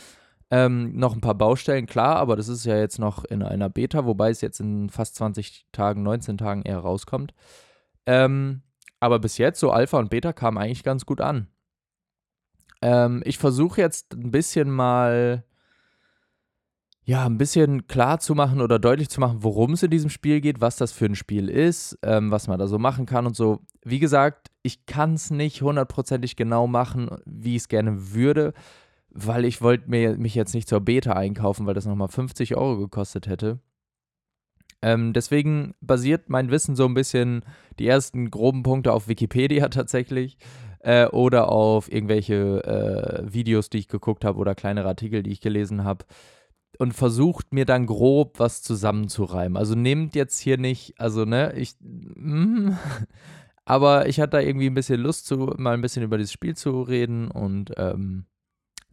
Ähm, 0.53 0.95
noch 0.99 1.15
ein 1.15 1.23
paar 1.23 1.35
Baustellen, 1.35 1.87
klar, 1.87 2.17
aber 2.17 2.37
das 2.37 2.49
ist 2.49 2.67
ja 2.67 2.77
jetzt 2.77 2.99
noch 2.99 3.25
in 3.25 3.43
einer 3.43 3.71
Beta, 3.71 4.05
wobei 4.05 4.29
es 4.29 4.43
jetzt 4.43 4.61
in 4.61 4.91
fast 4.91 5.15
20 5.15 5.65
Tagen, 5.73 6.03
19 6.03 6.37
Tagen 6.37 6.61
eher 6.61 6.81
rauskommt. 6.81 7.33
Ähm, 8.05 8.61
aber 9.01 9.19
bis 9.19 9.39
jetzt, 9.39 9.61
so 9.61 9.71
Alpha 9.71 9.99
und 9.99 10.11
Beta, 10.11 10.35
kamen 10.35 10.59
eigentlich 10.59 10.85
ganz 10.85 11.07
gut 11.07 11.23
an. 11.23 11.47
Ähm, 12.83 13.23
ich 13.25 13.39
versuche 13.39 13.81
jetzt 13.81 14.13
ein 14.13 14.31
bisschen 14.31 14.71
mal, 14.71 15.43
ja, 17.05 17.25
ein 17.25 17.39
bisschen 17.39 17.87
klar 17.87 18.21
zu 18.21 18.35
machen 18.35 18.61
oder 18.61 18.79
deutlich 18.79 19.09
zu 19.09 19.21
machen, 19.21 19.39
worum 19.41 19.73
es 19.73 19.83
in 19.83 19.91
diesem 19.91 20.11
Spiel 20.11 20.43
geht, 20.43 20.61
was 20.61 20.77
das 20.77 20.93
für 20.93 21.07
ein 21.07 21.17
Spiel 21.17 21.49
ist, 21.49 21.99
ähm, 22.03 22.31
was 22.31 22.47
man 22.47 22.59
da 22.59 22.67
so 22.67 22.79
machen 22.79 23.07
kann 23.07 23.25
und 23.25 23.37
so. 23.37 23.61
Wie 23.87 24.01
gesagt, 24.01 24.51
ich 24.63 24.85
kann 24.85 25.15
es 25.15 25.31
nicht 25.31 25.63
hundertprozentig 25.63 26.37
genau 26.37 26.67
machen, 26.67 27.09
wie 27.25 27.57
ich 27.57 27.63
es 27.63 27.69
gerne 27.69 28.13
würde, 28.13 28.53
weil 29.15 29.45
ich 29.45 29.61
wollte 29.63 29.91
mir 29.91 30.17
mich 30.17 30.35
jetzt 30.35 30.55
nicht 30.55 30.69
zur 30.69 30.81
Beta 30.81 31.13
einkaufen, 31.13 31.67
weil 31.67 31.75
das 31.75 31.87
nochmal 31.87 32.09
50 32.09 32.57
Euro 32.57 32.79
gekostet 32.79 33.27
hätte. 33.27 33.61
Ähm, 34.81 35.13
deswegen 35.13 35.75
basiert 35.81 36.29
mein 36.29 36.51
Wissen 36.51 36.75
so 36.75 36.85
ein 36.87 36.95
bisschen 36.95 37.45
die 37.79 37.87
ersten 37.87 38.31
groben 38.31 38.63
Punkte 38.63 38.93
auf 38.93 39.09
Wikipedia 39.09 39.69
tatsächlich 39.71 40.39
äh, 40.81 41.07
oder 41.07 41.51
auf 41.51 41.91
irgendwelche 41.91 42.65
äh, 42.65 43.33
Videos, 43.33 43.71
die 43.71 43.79
ich 43.79 43.89
geguckt 43.89 44.25
habe 44.25 44.39
oder 44.39 44.55
kleinere 44.55 44.89
Artikel, 44.89 45.23
die 45.23 45.31
ich 45.31 45.41
gelesen 45.41 45.85
habe 45.85 46.05
und 46.79 46.93
versucht 46.93 47.53
mir 47.53 47.65
dann 47.65 47.87
grob 47.87 48.39
was 48.39 48.63
zusammenzureimen. 48.63 49.57
Also 49.57 49.75
nehmt 49.75 50.15
jetzt 50.15 50.41
hier 50.41 50.59
nicht, 50.59 50.99
also 50.99 51.25
ne, 51.25 51.53
ich, 51.57 51.75
mm, 51.81 52.71
aber 53.65 54.09
ich 54.09 54.21
hatte 54.21 54.31
da 54.31 54.41
irgendwie 54.41 54.67
ein 54.67 54.75
bisschen 54.75 55.01
Lust 55.01 55.27
zu, 55.27 55.37
mal 55.59 55.75
ein 55.75 55.81
bisschen 55.83 56.03
über 56.03 56.19
dieses 56.19 56.33
Spiel 56.33 56.57
zu 56.57 56.83
reden 56.83 57.31
und 57.31 57.73
ähm, 57.77 58.27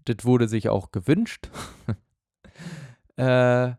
das 0.06 0.26
wurde 0.26 0.48
sich 0.48 0.70
auch 0.70 0.92
gewünscht. 0.92 1.50
Äh, 3.18 3.74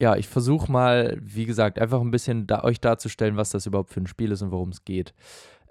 ja, 0.00 0.14
ich 0.16 0.28
versuche 0.28 0.70
mal, 0.70 1.18
wie 1.20 1.46
gesagt, 1.46 1.80
einfach 1.80 2.00
ein 2.00 2.12
bisschen 2.12 2.46
da, 2.46 2.62
euch 2.62 2.80
darzustellen, 2.80 3.36
was 3.36 3.50
das 3.50 3.66
überhaupt 3.66 3.90
für 3.90 4.00
ein 4.00 4.06
Spiel 4.06 4.30
ist 4.30 4.40
und 4.40 4.52
worum 4.52 4.68
es 4.68 4.84
geht. 4.84 5.14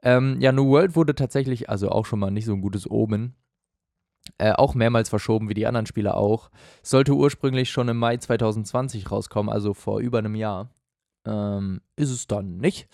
Ähm, 0.01 0.41
ja, 0.41 0.51
New 0.51 0.67
World 0.67 0.97
wurde 0.97 1.15
tatsächlich, 1.15 1.69
also 1.69 1.89
auch 1.89 2.05
schon 2.05 2.19
mal 2.19 2.31
nicht 2.31 2.43
so 2.43 2.53
ein 2.53 2.59
gutes 2.59 2.89
Omen, 2.89 3.35
äh, 4.37 4.51
auch 4.51 4.75
mehrmals 4.75 5.09
verschoben, 5.09 5.49
wie 5.49 5.53
die 5.53 5.67
anderen 5.67 5.85
Spiele 5.85 6.15
auch. 6.15 6.49
Sollte 6.81 7.13
ursprünglich 7.13 7.69
schon 7.69 7.87
im 7.87 7.97
Mai 7.97 8.17
2020 8.17 9.09
rauskommen, 9.09 9.51
also 9.51 9.73
vor 9.73 9.99
über 9.99 10.17
einem 10.17 10.35
Jahr. 10.35 10.69
Ähm, 11.25 11.81
ist 11.95 12.09
es 12.11 12.27
dann 12.27 12.57
nicht. 12.57 12.89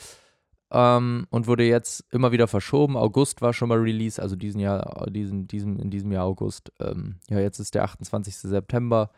Ähm, 0.71 1.25
und 1.31 1.47
wurde 1.47 1.63
jetzt 1.63 2.05
immer 2.11 2.31
wieder 2.31 2.47
verschoben. 2.47 2.95
August 2.95 3.41
war 3.41 3.53
schon 3.53 3.69
mal 3.69 3.79
Release, 3.79 4.21
also 4.21 4.35
diesen 4.35 4.59
Jahr, 4.59 5.07
diesen, 5.09 5.47
diesen, 5.47 5.79
in 5.79 5.89
diesem 5.89 6.11
Jahr 6.11 6.25
August. 6.25 6.71
Ähm, 6.79 7.19
ja, 7.29 7.39
jetzt 7.39 7.59
ist 7.59 7.73
der 7.73 7.83
28. 7.83 8.35
September. 8.35 9.09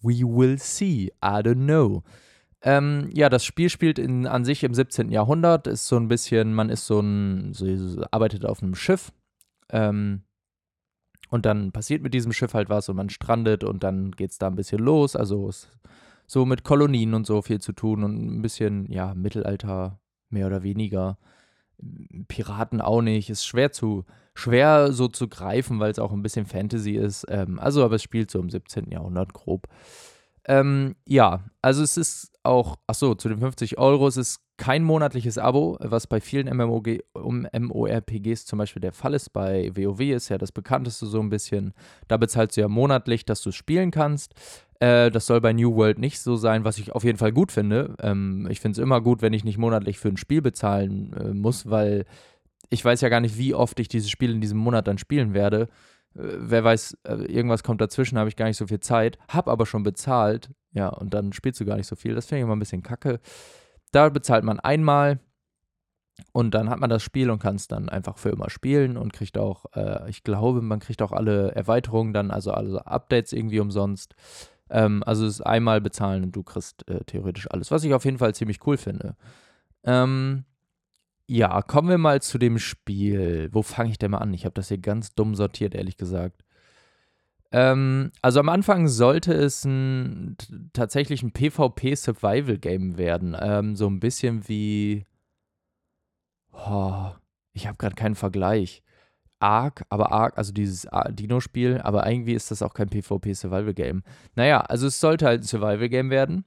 We 0.00 0.20
will 0.20 0.58
see. 0.58 1.12
I 1.22 1.42
don't 1.42 1.66
know. 1.66 2.02
Ähm, 2.62 3.10
ja, 3.12 3.28
das 3.28 3.44
Spiel 3.44 3.68
spielt 3.68 3.98
in, 3.98 4.26
an 4.26 4.44
sich 4.44 4.64
im 4.64 4.74
17. 4.74 5.10
Jahrhundert. 5.10 5.66
Ist 5.66 5.86
so 5.86 5.96
ein 5.96 6.08
bisschen, 6.08 6.54
man 6.54 6.70
ist 6.70 6.86
so 6.86 7.00
ein, 7.00 7.52
so, 7.52 7.66
arbeitet 8.10 8.46
auf 8.46 8.62
einem 8.62 8.74
Schiff. 8.74 9.12
Ähm, 9.70 10.22
und 11.30 11.44
dann 11.44 11.72
passiert 11.72 12.02
mit 12.02 12.14
diesem 12.14 12.32
Schiff 12.32 12.54
halt 12.54 12.70
was 12.70 12.88
und 12.88 12.96
man 12.96 13.10
strandet 13.10 13.62
und 13.62 13.84
dann 13.84 14.12
geht 14.12 14.30
es 14.30 14.38
da 14.38 14.46
ein 14.46 14.56
bisschen 14.56 14.78
los. 14.78 15.14
Also 15.14 15.50
so 16.26 16.46
mit 16.46 16.64
Kolonien 16.64 17.14
und 17.14 17.26
so 17.26 17.42
viel 17.42 17.60
zu 17.60 17.72
tun 17.72 18.02
und 18.02 18.38
ein 18.38 18.42
bisschen, 18.42 18.90
ja, 18.90 19.14
Mittelalter 19.14 20.00
mehr 20.30 20.46
oder 20.46 20.62
weniger. 20.62 21.18
Piraten 22.28 22.80
auch 22.80 23.02
nicht. 23.02 23.30
Ist 23.30 23.46
schwer 23.46 23.72
zu, 23.72 24.04
schwer 24.34 24.92
so 24.92 25.08
zu 25.08 25.28
greifen, 25.28 25.80
weil 25.80 25.90
es 25.90 25.98
auch 25.98 26.12
ein 26.12 26.22
bisschen 26.22 26.46
Fantasy 26.46 26.92
ist. 26.92 27.26
Ähm, 27.28 27.58
also, 27.58 27.84
aber 27.84 27.96
es 27.96 28.02
spielt 28.02 28.30
so 28.30 28.40
im 28.40 28.50
17. 28.50 28.90
Jahrhundert 28.90 29.32
grob. 29.32 29.68
Ähm, 30.48 30.96
ja, 31.06 31.44
also 31.60 31.82
es 31.82 31.96
ist 31.96 32.32
auch, 32.42 32.76
achso, 32.86 33.14
zu 33.14 33.28
den 33.28 33.38
50 33.38 33.78
Euro, 33.78 34.08
es 34.08 34.16
ist 34.16 34.40
kein 34.56 34.82
monatliches 34.82 35.38
Abo, 35.38 35.76
was 35.80 36.06
bei 36.06 36.20
vielen 36.20 36.48
MMOG, 36.48 37.00
um 37.12 37.46
MORPGs 37.52 38.46
zum 38.46 38.58
Beispiel 38.58 38.80
der 38.80 38.92
Fall 38.92 39.14
ist. 39.14 39.32
Bei 39.32 39.70
WoW 39.76 40.00
ist 40.00 40.30
ja 40.30 40.38
das 40.38 40.50
bekannteste 40.50 41.06
so 41.06 41.20
ein 41.20 41.28
bisschen. 41.28 41.74
Da 42.08 42.16
bezahlst 42.16 42.56
du 42.56 42.62
ja 42.62 42.68
monatlich, 42.68 43.24
dass 43.24 43.42
du 43.42 43.50
es 43.50 43.54
spielen 43.56 43.90
kannst. 43.90 44.34
Äh, 44.80 45.10
das 45.10 45.26
soll 45.26 45.40
bei 45.40 45.52
New 45.52 45.74
World 45.74 45.98
nicht 45.98 46.20
so 46.20 46.36
sein, 46.36 46.64
was 46.64 46.78
ich 46.78 46.92
auf 46.92 47.04
jeden 47.04 47.18
Fall 47.18 47.32
gut 47.32 47.52
finde. 47.52 47.96
Ähm, 48.00 48.46
ich 48.50 48.60
finde 48.60 48.80
es 48.80 48.82
immer 48.82 49.00
gut, 49.00 49.22
wenn 49.22 49.32
ich 49.32 49.44
nicht 49.44 49.58
monatlich 49.58 49.98
für 49.98 50.08
ein 50.08 50.16
Spiel 50.16 50.42
bezahlen 50.42 51.12
äh, 51.14 51.34
muss, 51.34 51.68
weil 51.68 52.04
ich 52.70 52.84
weiß 52.84 53.00
ja 53.00 53.08
gar 53.08 53.20
nicht, 53.20 53.38
wie 53.38 53.54
oft 53.54 53.80
ich 53.80 53.88
dieses 53.88 54.10
Spiel 54.10 54.30
in 54.30 54.40
diesem 54.40 54.58
Monat 54.58 54.86
dann 54.86 54.98
spielen 54.98 55.34
werde. 55.34 55.62
Äh, 56.14 56.22
wer 56.38 56.64
weiß, 56.64 56.98
äh, 57.04 57.14
irgendwas 57.24 57.62
kommt 57.62 57.80
dazwischen, 57.80 58.18
habe 58.18 58.28
ich 58.28 58.36
gar 58.36 58.46
nicht 58.46 58.56
so 58.56 58.66
viel 58.66 58.80
Zeit, 58.80 59.18
habe 59.28 59.50
aber 59.50 59.66
schon 59.66 59.82
bezahlt, 59.82 60.50
ja, 60.72 60.88
und 60.88 61.14
dann 61.14 61.32
spielst 61.32 61.60
du 61.60 61.64
gar 61.64 61.76
nicht 61.76 61.86
so 61.86 61.96
viel. 61.96 62.14
Das 62.14 62.26
finde 62.26 62.40
ich 62.40 62.44
immer 62.44 62.56
ein 62.56 62.60
bisschen 62.60 62.82
kacke. 62.82 63.20
Da 63.92 64.08
bezahlt 64.10 64.44
man 64.44 64.60
einmal 64.60 65.18
und 66.32 66.52
dann 66.52 66.68
hat 66.68 66.80
man 66.80 66.90
das 66.90 67.02
Spiel 67.02 67.30
und 67.30 67.38
kann 67.40 67.56
es 67.56 67.68
dann 67.68 67.88
einfach 67.88 68.18
für 68.18 68.30
immer 68.30 68.50
spielen 68.50 68.96
und 68.96 69.12
kriegt 69.12 69.38
auch, 69.38 69.66
äh, 69.74 70.08
ich 70.10 70.24
glaube, 70.24 70.62
man 70.62 70.80
kriegt 70.80 71.02
auch 71.02 71.12
alle 71.12 71.52
Erweiterungen 71.52 72.12
dann, 72.12 72.30
also 72.30 72.52
alle 72.52 72.86
Updates 72.86 73.32
irgendwie 73.32 73.60
umsonst. 73.60 74.14
Ähm, 74.70 75.02
also 75.04 75.26
es 75.26 75.34
ist 75.34 75.46
einmal 75.46 75.80
bezahlen 75.80 76.24
und 76.24 76.36
du 76.36 76.42
kriegst 76.42 76.88
äh, 76.88 77.04
theoretisch 77.04 77.50
alles, 77.50 77.70
was 77.70 77.84
ich 77.84 77.94
auf 77.94 78.04
jeden 78.04 78.18
Fall 78.18 78.34
ziemlich 78.34 78.66
cool 78.66 78.76
finde. 78.76 79.16
Ähm, 79.84 80.44
ja, 81.26 81.60
kommen 81.62 81.88
wir 81.88 81.98
mal 81.98 82.22
zu 82.22 82.38
dem 82.38 82.58
Spiel. 82.58 83.50
Wo 83.52 83.62
fange 83.62 83.90
ich 83.90 83.98
denn 83.98 84.10
mal 84.10 84.18
an? 84.18 84.32
Ich 84.32 84.44
habe 84.44 84.54
das 84.54 84.68
hier 84.68 84.78
ganz 84.78 85.14
dumm 85.14 85.34
sortiert, 85.34 85.74
ehrlich 85.74 85.96
gesagt. 85.96 86.42
Ähm, 87.50 88.12
also 88.22 88.40
am 88.40 88.48
Anfang 88.48 88.88
sollte 88.88 89.32
es 89.32 89.64
ein, 89.64 90.36
tatsächlich 90.72 91.22
ein 91.22 91.32
PvP-Survival-Game 91.32 92.98
werden. 92.98 93.36
Ähm, 93.38 93.76
so 93.76 93.88
ein 93.88 94.00
bisschen 94.00 94.48
wie. 94.48 95.04
Oh, 96.52 97.10
ich 97.52 97.66
habe 97.66 97.76
gerade 97.78 97.94
keinen 97.94 98.14
Vergleich. 98.14 98.82
Ark, 99.40 99.84
aber 99.88 100.12
Ark, 100.12 100.36
also 100.36 100.52
dieses 100.52 100.86
Dino-Spiel, 101.10 101.80
aber 101.82 102.10
irgendwie 102.10 102.34
ist 102.34 102.50
das 102.50 102.62
auch 102.62 102.74
kein 102.74 102.88
PvP-Survival-Game. 102.88 104.02
Naja, 104.34 104.60
also 104.60 104.86
es 104.86 105.00
sollte 105.00 105.26
halt 105.26 105.42
ein 105.42 105.46
Survival-Game 105.46 106.10
werden 106.10 106.44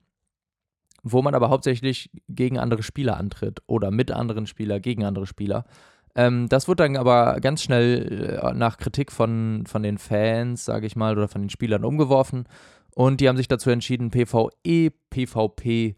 wo 1.03 1.21
man 1.21 1.36
aber 1.36 1.50
hauptsächlich 1.50 2.10
gegen 2.29 2.60
andere 2.60 2.83
Spieler 2.83 3.17
antritt 3.17 3.62
oder 3.67 3.91
mit 3.91 4.12
anderen 4.12 4.48
Spielern 4.48 4.81
gegen 4.81 5.03
andere 5.03 5.25
Spieler. 5.25 5.65
Ähm, 6.15 6.50
das 6.50 6.67
wurde 6.67 6.83
dann 6.83 6.98
aber 6.98 7.39
ganz 7.39 7.63
schnell 7.63 8.39
äh, 8.41 8.53
nach 8.53 8.77
Kritik 8.77 9.12
von, 9.12 9.63
von 9.65 9.83
den 9.83 9.98
Fans, 9.98 10.65
sage 10.65 10.86
ich 10.86 10.95
mal, 10.95 11.17
oder 11.17 11.27
von 11.27 11.41
den 11.41 11.50
Spielern 11.50 11.86
umgeworfen. 11.86 12.45
Und 12.93 13.21
die 13.21 13.29
haben 13.29 13.38
sich 13.38 13.48
dazu 13.48 13.69
entschieden, 13.69 14.12
PvE, 14.12 14.91
PvP 15.10 15.95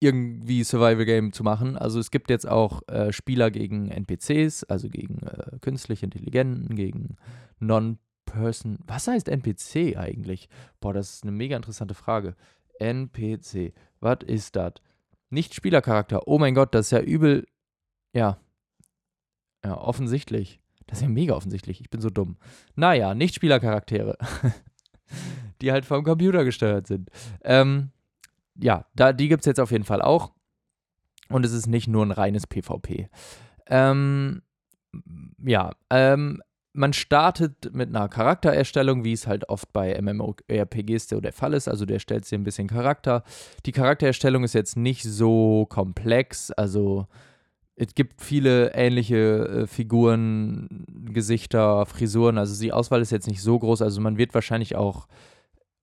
irgendwie 0.00 0.64
Survival 0.64 1.04
Game 1.04 1.32
zu 1.32 1.44
machen. 1.44 1.76
Also 1.76 2.00
es 2.00 2.10
gibt 2.10 2.30
jetzt 2.30 2.48
auch 2.48 2.82
äh, 2.88 3.12
Spieler 3.12 3.50
gegen 3.50 3.90
NPCs, 3.90 4.64
also 4.64 4.88
gegen 4.88 5.18
äh, 5.18 5.58
künstliche 5.60 6.06
Intelligenzen, 6.06 6.74
gegen 6.74 7.16
Non-Person. 7.58 8.78
Was 8.86 9.06
heißt 9.06 9.28
NPC 9.28 9.96
eigentlich? 9.98 10.48
Boah, 10.80 10.94
das 10.94 11.14
ist 11.14 11.22
eine 11.22 11.32
mega 11.32 11.56
interessante 11.56 11.94
Frage. 11.94 12.34
NPC. 12.78 13.74
Was 14.00 14.18
ist 14.26 14.56
das? 14.56 14.74
Nicht 15.28 15.54
Spielercharakter. 15.54 16.26
Oh 16.26 16.38
mein 16.38 16.54
Gott, 16.54 16.74
das 16.74 16.86
ist 16.86 16.92
ja 16.92 17.00
übel. 17.00 17.46
Ja. 18.14 18.38
Ja, 19.62 19.76
offensichtlich. 19.76 20.60
Das 20.86 20.98
ist 20.98 21.02
ja 21.02 21.08
mega 21.08 21.34
offensichtlich. 21.34 21.82
Ich 21.82 21.90
bin 21.90 22.00
so 22.00 22.08
dumm. 22.08 22.38
Naja, 22.74 23.14
nicht 23.14 23.34
Spielercharaktere. 23.34 24.16
die 25.60 25.72
halt 25.72 25.84
vom 25.84 26.04
Computer 26.04 26.44
gesteuert 26.44 26.86
sind. 26.86 27.10
Ähm, 27.44 27.90
ja, 28.60 28.86
da, 28.94 29.12
die 29.12 29.28
gibt 29.28 29.42
es 29.42 29.46
jetzt 29.46 29.60
auf 29.60 29.70
jeden 29.70 29.84
Fall 29.84 30.02
auch. 30.02 30.32
Und 31.28 31.46
es 31.46 31.52
ist 31.52 31.66
nicht 31.66 31.88
nur 31.88 32.04
ein 32.04 32.10
reines 32.10 32.46
PvP. 32.46 33.08
Ähm, 33.66 34.42
ja, 35.44 35.72
ähm, 35.90 36.42
man 36.72 36.92
startet 36.92 37.74
mit 37.74 37.88
einer 37.88 38.08
Charaktererstellung, 38.08 39.04
wie 39.04 39.12
es 39.12 39.26
halt 39.26 39.48
oft 39.48 39.72
bei 39.72 40.00
MMORPGs 40.00 41.08
der 41.08 41.32
Fall 41.32 41.54
ist. 41.54 41.68
Also 41.68 41.84
der 41.84 41.98
stellt 41.98 42.24
sich 42.24 42.38
ein 42.38 42.44
bisschen 42.44 42.68
Charakter. 42.68 43.24
Die 43.66 43.72
Charaktererstellung 43.72 44.44
ist 44.44 44.54
jetzt 44.54 44.76
nicht 44.76 45.02
so 45.02 45.66
komplex. 45.68 46.50
Also 46.52 47.06
es 47.74 47.94
gibt 47.94 48.22
viele 48.22 48.72
ähnliche 48.74 49.16
äh, 49.16 49.66
Figuren, 49.66 50.86
Gesichter, 51.12 51.86
Frisuren. 51.86 52.38
Also 52.38 52.60
die 52.60 52.72
Auswahl 52.72 53.00
ist 53.00 53.10
jetzt 53.10 53.26
nicht 53.26 53.42
so 53.42 53.58
groß. 53.58 53.82
Also 53.82 54.00
man 54.00 54.16
wird 54.16 54.34
wahrscheinlich 54.34 54.76
auch 54.76 55.08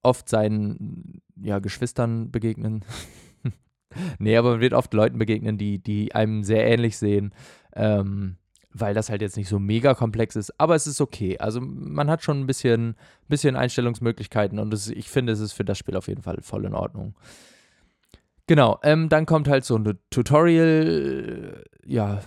oft 0.08 0.30
seinen 0.30 1.22
ja, 1.36 1.60
Geschwistern 1.60 2.32
begegnen. 2.32 2.84
nee, 4.20 4.38
aber 4.38 4.52
man 4.52 4.62
wird 4.62 4.74
oft 4.74 4.94
Leuten 4.94 5.20
begegnen, 5.20 5.58
die, 5.58 5.80
die 5.80 6.16
einem 6.16 6.44
sehr 6.44 6.66
ähnlich 6.66 6.98
sehen. 6.98 7.34
Ähm, 7.76 8.38
weil 8.80 8.94
das 8.94 9.10
halt 9.10 9.22
jetzt 9.22 9.38
nicht 9.38 9.50
so 9.50 9.60
mega 9.60 9.96
komplex 9.96 10.36
ist, 10.36 10.54
aber 10.60 10.76
es 10.76 10.88
ist 10.88 11.02
okay. 11.02 11.38
Also 11.40 11.60
man 11.62 12.10
hat 12.10 12.24
schon 12.24 12.40
ein 12.40 12.48
bisschen, 12.48 12.96
bisschen 13.28 13.56
Einstellungsmöglichkeiten 13.56 14.60
und 14.60 14.74
es, 14.74 14.90
ich 14.90 15.10
finde, 15.10 15.34
es 15.34 15.40
ist 15.40 15.54
für 15.54 15.66
das 15.66 15.78
Spiel 15.78 15.96
auf 15.98 16.08
jeden 16.08 16.22
Fall 16.22 16.38
voll 16.42 16.66
in 16.66 16.74
Ordnung. 16.74 17.16
Genau, 18.46 18.80
ähm, 18.84 19.10
dann 19.10 19.26
kommt 19.26 19.48
halt 19.48 19.66
so 19.66 19.78
ein 19.78 19.98
Tutorial, 20.10 21.64
ja, 21.86 22.22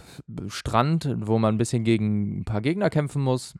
Strand, 0.48 1.08
wo 1.20 1.38
man 1.38 1.54
ein 1.54 1.58
bisschen 1.58 1.84
gegen 1.84 2.40
ein 2.40 2.44
paar 2.44 2.60
Gegner 2.60 2.90
kämpfen 2.90 3.22
muss 3.22 3.54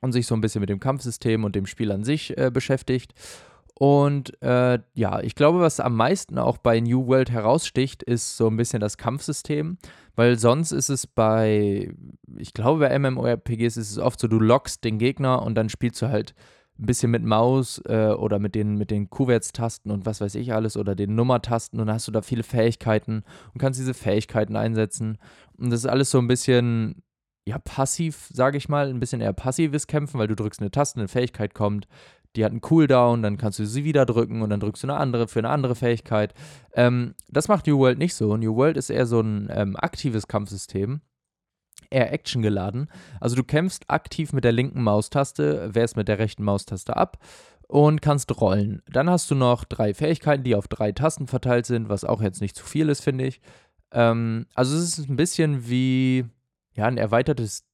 und 0.00 0.12
sich 0.12 0.26
so 0.26 0.34
ein 0.34 0.40
bisschen 0.40 0.60
mit 0.60 0.70
dem 0.70 0.80
Kampfsystem 0.80 1.44
und 1.44 1.54
dem 1.54 1.66
Spiel 1.66 1.92
an 1.92 2.04
sich 2.04 2.36
äh, 2.38 2.50
beschäftigt. 2.50 3.14
Und 3.74 4.40
äh, 4.42 4.78
ja, 4.92 5.20
ich 5.20 5.34
glaube, 5.34 5.60
was 5.60 5.80
am 5.80 5.96
meisten 5.96 6.38
auch 6.38 6.58
bei 6.58 6.80
New 6.80 7.06
World 7.06 7.30
heraussticht, 7.30 8.02
ist 8.02 8.36
so 8.36 8.48
ein 8.48 8.58
bisschen 8.58 8.80
das 8.80 8.98
Kampfsystem. 8.98 9.78
Weil 10.16 10.38
sonst 10.38 10.72
ist 10.72 10.90
es 10.90 11.06
bei, 11.06 11.90
ich 12.36 12.52
glaube, 12.52 12.80
bei 12.80 12.98
MMORPGs 12.98 13.78
ist 13.78 13.90
es 13.90 13.98
oft 13.98 14.20
so, 14.20 14.28
du 14.28 14.38
lockst 14.38 14.84
den 14.84 14.98
Gegner 14.98 15.40
und 15.42 15.54
dann 15.54 15.70
spielst 15.70 16.02
du 16.02 16.08
halt 16.08 16.34
ein 16.78 16.84
bisschen 16.84 17.10
mit 17.10 17.22
Maus 17.22 17.80
äh, 17.86 18.08
oder 18.08 18.38
mit 18.38 18.54
den, 18.54 18.76
mit 18.76 18.90
den 18.90 19.08
Kuwärtstasten 19.08 19.90
und 19.90 20.04
was 20.04 20.20
weiß 20.20 20.34
ich 20.34 20.52
alles 20.52 20.76
oder 20.76 20.94
den 20.94 21.14
Nummertasten 21.14 21.80
und 21.80 21.86
dann 21.86 21.94
hast 21.94 22.08
du 22.08 22.12
da 22.12 22.20
viele 22.20 22.42
Fähigkeiten 22.42 23.22
und 23.54 23.60
kannst 23.60 23.80
diese 23.80 23.94
Fähigkeiten 23.94 24.56
einsetzen. 24.56 25.16
Und 25.56 25.70
das 25.70 25.80
ist 25.80 25.86
alles 25.86 26.10
so 26.10 26.18
ein 26.18 26.28
bisschen, 26.28 27.02
ja, 27.46 27.58
passiv, 27.58 28.28
sage 28.32 28.58
ich 28.58 28.68
mal, 28.68 28.88
ein 28.88 29.00
bisschen 29.00 29.20
eher 29.20 29.32
passives 29.32 29.86
Kämpfen, 29.86 30.18
weil 30.18 30.28
du 30.28 30.36
drückst 30.36 30.60
eine 30.60 30.70
Taste, 30.70 31.00
eine 31.00 31.08
Fähigkeit 31.08 31.54
kommt, 31.54 31.88
die 32.36 32.44
hat 32.44 32.52
einen 32.52 32.60
Cooldown, 32.60 33.22
dann 33.22 33.38
kannst 33.38 33.58
du 33.58 33.66
sie 33.66 33.84
wieder 33.84 34.06
drücken 34.06 34.42
und 34.42 34.50
dann 34.50 34.60
drückst 34.60 34.84
du 34.84 34.86
eine 34.86 34.96
andere 34.96 35.26
für 35.26 35.40
eine 35.40 35.48
andere 35.48 35.74
Fähigkeit. 35.74 36.34
Ähm, 36.74 37.14
das 37.28 37.48
macht 37.48 37.66
New 37.66 37.78
World 37.78 37.98
nicht 37.98 38.14
so. 38.14 38.36
New 38.36 38.54
World 38.54 38.76
ist 38.76 38.90
eher 38.90 39.06
so 39.06 39.20
ein 39.20 39.48
ähm, 39.52 39.76
aktives 39.76 40.28
Kampfsystem, 40.28 41.00
eher 41.90 42.12
Action 42.12 42.42
geladen. 42.42 42.88
Also 43.20 43.34
du 43.34 43.42
kämpfst 43.42 43.84
aktiv 43.88 44.32
mit 44.32 44.44
der 44.44 44.52
linken 44.52 44.82
Maustaste, 44.82 45.74
wehrst 45.74 45.96
mit 45.96 46.06
der 46.06 46.18
rechten 46.18 46.44
Maustaste 46.44 46.96
ab 46.96 47.18
und 47.66 48.00
kannst 48.00 48.40
rollen. 48.40 48.82
Dann 48.88 49.10
hast 49.10 49.30
du 49.30 49.34
noch 49.34 49.64
drei 49.64 49.92
Fähigkeiten, 49.94 50.44
die 50.44 50.54
auf 50.54 50.68
drei 50.68 50.92
Tasten 50.92 51.26
verteilt 51.26 51.66
sind, 51.66 51.88
was 51.88 52.04
auch 52.04 52.22
jetzt 52.22 52.40
nicht 52.40 52.56
zu 52.56 52.64
viel 52.64 52.88
ist, 52.88 53.00
finde 53.00 53.26
ich. 53.26 53.40
Ähm, 53.92 54.46
also 54.54 54.76
es 54.76 54.98
ist 54.98 55.08
ein 55.08 55.16
bisschen 55.16 55.68
wie 55.68 56.26
ja, 56.74 56.86
ein 56.86 56.98
erweitertes 56.98 57.64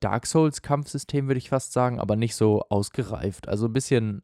Dark 0.00 0.26
Souls-Kampfsystem, 0.26 1.26
würde 1.26 1.38
ich 1.38 1.50
fast 1.50 1.72
sagen, 1.72 2.00
aber 2.00 2.16
nicht 2.16 2.34
so 2.34 2.62
ausgereift. 2.68 3.48
Also 3.48 3.66
ein 3.66 3.72
bisschen, 3.72 4.22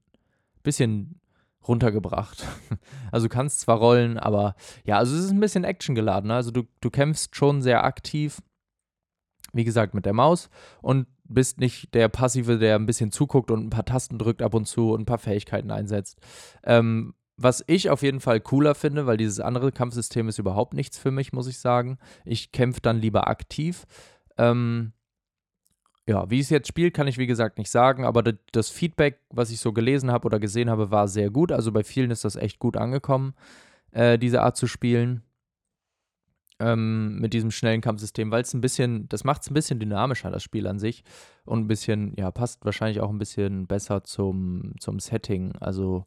bisschen 0.63 1.21
runtergebracht. 1.67 2.45
Also 3.13 3.29
du 3.29 3.35
kannst 3.35 3.61
zwar 3.61 3.79
rollen, 3.79 4.19
aber 4.19 4.57
ja, 4.85 4.99
also 4.99 5.17
es 5.17 5.25
ist 5.25 5.31
ein 5.31 5.41
bisschen 5.41 5.65
actiongeladen. 5.65 6.29
Ne? 6.29 6.35
Also 6.35 6.51
du, 6.51 6.65
du 6.81 6.91
kämpfst 6.91 7.35
schon 7.35 7.63
sehr 7.63 7.85
aktiv, 7.85 8.43
wie 9.53 9.65
gesagt, 9.65 9.95
mit 9.95 10.05
der 10.05 10.13
Maus 10.13 10.51
und 10.83 11.07
bist 11.25 11.59
nicht 11.59 11.95
der 11.95 12.09
Passive, 12.09 12.59
der 12.59 12.77
ein 12.77 12.85
bisschen 12.85 13.13
zuguckt 13.13 13.51
und 13.51 13.65
ein 13.65 13.71
paar 13.71 13.85
Tasten 13.85 14.19
drückt 14.19 14.43
ab 14.43 14.55
und 14.55 14.67
zu 14.67 14.93
und 14.93 15.03
ein 15.03 15.07
paar 15.07 15.19
Fähigkeiten 15.19 15.71
einsetzt. 15.71 16.19
Ähm, 16.65 17.15
was 17.37 17.63
ich 17.67 17.91
auf 17.91 18.03
jeden 18.03 18.21
Fall 18.21 18.41
cooler 18.41 18.75
finde, 18.75 19.07
weil 19.07 19.17
dieses 19.17 19.41
andere 19.41 19.73
Kampfsystem 19.73 20.29
ist 20.29 20.39
überhaupt 20.39 20.75
nichts 20.75 20.99
für 20.99 21.11
mich, 21.11 21.33
muss 21.33 21.47
ich 21.47 21.59
sagen. 21.59 21.99
Ich 22.25 22.53
kämpfe 22.53 22.81
dann 22.81 22.99
lieber 22.99 23.29
aktiv. 23.29 23.85
Ähm, 24.39 24.93
ja, 26.09 26.31
wie 26.31 26.39
es 26.39 26.51
jetzt 26.51 26.69
spielt, 26.69 26.95
kann 26.95 27.09
ich 27.09 27.19
wie 27.19 27.27
gesagt 27.27 27.59
nicht 27.59 27.71
sagen, 27.71 28.05
aber 28.05 28.23
das 28.23 28.71
Feedback, 28.71 29.21
was 29.29 29.51
ich 29.51 29.59
so 29.59 29.73
gelesen 29.73 30.11
habe 30.13 30.27
oder 30.27 30.39
gesehen 30.39 30.71
habe, 30.71 30.91
war 30.91 31.09
sehr 31.09 31.31
gut. 31.31 31.51
Also 31.53 31.73
bei 31.73 31.83
vielen 31.83 32.11
ist 32.11 32.25
das 32.25 32.37
echt 32.37 32.59
gut 32.59 32.77
angekommen, 32.77 33.35
äh, 33.91 34.19
diese 34.19 34.43
Art 34.43 34.57
zu 34.57 34.67
spielen. 34.67 35.23
Ähm, 36.59 37.19
mit 37.19 37.35
diesem 37.35 37.51
schnellen 37.51 37.83
Kampfsystem, 37.83 38.31
weil 38.31 38.41
es 38.41 38.55
ein 38.55 38.63
bisschen, 38.63 39.11
das 39.11 39.25
macht 39.25 39.43
es 39.43 39.51
ein 39.51 39.55
bisschen 39.55 39.79
dynamischer, 39.79 40.31
das 40.31 40.43
Spiel 40.43 40.67
an 40.67 40.79
sich. 40.79 41.05
Und 41.45 41.65
ein 41.65 41.69
bisschen, 41.69 42.15
ja, 42.17 42.31
passt 42.31 42.65
wahrscheinlich 42.65 43.01
auch 43.01 43.11
ein 43.11 43.19
bisschen 43.19 43.67
besser 43.67 44.05
zum, 44.05 44.73
zum 44.81 44.99
Setting. 44.99 45.55
Also, 45.57 46.07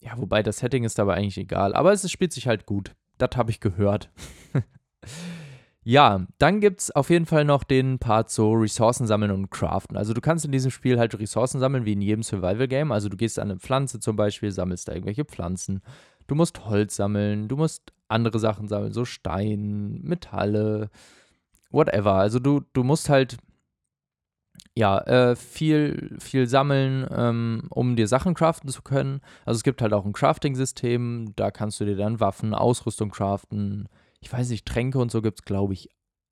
ja, 0.00 0.12
wobei 0.16 0.42
das 0.42 0.58
Setting 0.58 0.84
ist 0.84 0.98
dabei 0.98 1.14
eigentlich 1.14 1.38
egal. 1.38 1.74
Aber 1.74 1.92
es 1.92 2.10
spielt 2.10 2.32
sich 2.32 2.46
halt 2.46 2.66
gut. 2.66 2.94
Das 3.18 3.30
habe 3.36 3.50
ich 3.50 3.60
gehört. 3.60 4.10
Ja, 5.82 6.26
dann 6.36 6.60
gibt 6.60 6.80
es 6.80 6.90
auf 6.90 7.08
jeden 7.08 7.24
Fall 7.24 7.46
noch 7.46 7.64
den 7.64 7.98
Part 7.98 8.28
so 8.30 8.52
Ressourcen 8.52 9.06
sammeln 9.06 9.30
und 9.30 9.50
craften. 9.50 9.96
Also 9.96 10.12
du 10.12 10.20
kannst 10.20 10.44
in 10.44 10.52
diesem 10.52 10.70
Spiel 10.70 10.98
halt 10.98 11.18
Ressourcen 11.18 11.58
sammeln, 11.58 11.86
wie 11.86 11.94
in 11.94 12.02
jedem 12.02 12.22
Survival-Game. 12.22 12.92
Also 12.92 13.08
du 13.08 13.16
gehst 13.16 13.38
an 13.38 13.50
eine 13.50 13.58
Pflanze 13.58 13.98
zum 13.98 14.14
Beispiel, 14.14 14.50
sammelst 14.50 14.88
da 14.88 14.92
irgendwelche 14.92 15.24
Pflanzen. 15.24 15.80
Du 16.26 16.34
musst 16.34 16.66
Holz 16.66 16.96
sammeln, 16.96 17.48
du 17.48 17.56
musst 17.56 17.94
andere 18.08 18.38
Sachen 18.38 18.68
sammeln, 18.68 18.92
so 18.92 19.06
Stein, 19.06 20.00
Metalle, 20.02 20.90
whatever. 21.70 22.12
Also 22.12 22.40
du, 22.40 22.60
du 22.74 22.84
musst 22.84 23.08
halt 23.08 23.38
ja, 24.76 24.98
äh, 25.00 25.36
viel, 25.36 26.16
viel 26.20 26.46
sammeln, 26.46 27.06
ähm, 27.10 27.64
um 27.70 27.96
dir 27.96 28.06
Sachen 28.06 28.34
craften 28.34 28.70
zu 28.70 28.82
können. 28.82 29.20
Also 29.44 29.58
es 29.58 29.62
gibt 29.62 29.82
halt 29.82 29.92
auch 29.92 30.04
ein 30.04 30.12
Crafting-System, 30.12 31.32
da 31.36 31.50
kannst 31.50 31.80
du 31.80 31.84
dir 31.84 31.96
dann 31.96 32.20
Waffen, 32.20 32.54
Ausrüstung 32.54 33.10
craften, 33.10 33.88
ich 34.20 34.32
weiß 34.32 34.50
nicht, 34.50 34.66
Tränke 34.66 34.98
und 34.98 35.10
so 35.10 35.22
gibt 35.22 35.40
es, 35.40 35.44
glaube 35.44 35.72
ich, 35.72 35.88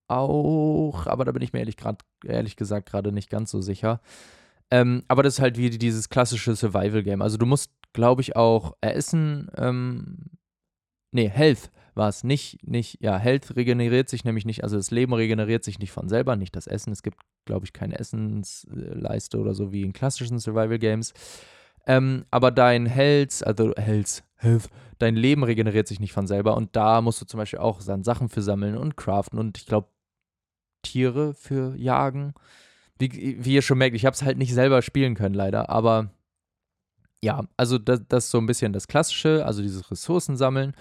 auch, 0.08 1.06
aber 1.06 1.24
da 1.24 1.32
bin 1.32 1.42
ich 1.42 1.52
mir 1.52 1.58
ehrlich, 1.58 1.76
grad, 1.76 2.02
ehrlich 2.24 2.56
gesagt 2.56 2.88
gerade 2.88 3.12
nicht 3.12 3.28
ganz 3.28 3.50
so 3.50 3.60
sicher. 3.60 4.00
Ähm, 4.70 5.02
aber 5.08 5.22
das 5.22 5.34
ist 5.34 5.40
halt 5.40 5.56
wie 5.56 5.70
dieses 5.70 6.08
klassische 6.08 6.54
Survival-Game. 6.54 7.22
Also 7.22 7.38
du 7.38 7.46
musst, 7.46 7.72
glaube 7.92 8.22
ich, 8.22 8.36
auch 8.36 8.74
Essen, 8.80 9.50
ähm, 9.56 10.30
nee, 11.12 11.28
Health 11.28 11.70
war 11.98 12.08
es 12.08 12.24
nicht, 12.24 12.66
nicht, 12.66 13.02
ja, 13.02 13.18
Health 13.18 13.56
regeneriert 13.56 14.08
sich 14.08 14.24
nämlich 14.24 14.46
nicht, 14.46 14.62
also 14.62 14.76
das 14.76 14.90
Leben 14.90 15.12
regeneriert 15.12 15.64
sich 15.64 15.78
nicht 15.78 15.92
von 15.92 16.08
selber, 16.08 16.36
nicht 16.36 16.56
das 16.56 16.66
Essen. 16.66 16.92
Es 16.92 17.02
gibt, 17.02 17.18
glaube 17.44 17.66
ich, 17.66 17.72
keine 17.74 17.98
Essensleiste 17.98 19.38
oder 19.38 19.54
so 19.54 19.72
wie 19.72 19.82
in 19.82 19.92
klassischen 19.92 20.38
Survival-Games. 20.38 21.12
Ähm, 21.86 22.24
aber 22.30 22.50
dein 22.50 22.86
Health, 22.86 23.46
also 23.46 23.74
Health, 23.76 24.22
Health, 24.36 24.68
dein 24.98 25.16
Leben 25.16 25.42
regeneriert 25.42 25.88
sich 25.88 26.00
nicht 26.00 26.12
von 26.12 26.26
selber 26.26 26.56
und 26.56 26.76
da 26.76 27.00
musst 27.02 27.20
du 27.20 27.26
zum 27.26 27.38
Beispiel 27.38 27.58
auch 27.58 27.82
dann 27.82 28.04
Sachen 28.04 28.28
für 28.28 28.42
sammeln 28.42 28.76
und 28.76 28.96
craften 28.96 29.38
und 29.38 29.58
ich 29.58 29.66
glaube 29.66 29.88
Tiere 30.82 31.34
für 31.34 31.74
jagen. 31.76 32.34
Wie, 32.98 33.44
wie 33.44 33.54
ihr 33.54 33.62
schon 33.62 33.78
merkt, 33.78 33.96
ich 33.96 34.06
habe 34.06 34.14
es 34.14 34.22
halt 34.22 34.38
nicht 34.38 34.54
selber 34.54 34.82
spielen 34.82 35.14
können, 35.14 35.34
leider, 35.34 35.70
aber 35.70 36.10
ja, 37.22 37.44
also 37.56 37.78
das, 37.78 38.00
das 38.08 38.26
ist 38.26 38.30
so 38.30 38.38
ein 38.38 38.46
bisschen 38.46 38.72
das 38.72 38.86
Klassische, 38.86 39.44
also 39.44 39.62
dieses 39.62 39.90
Ressourcen 39.90 40.36
sammeln. 40.36 40.74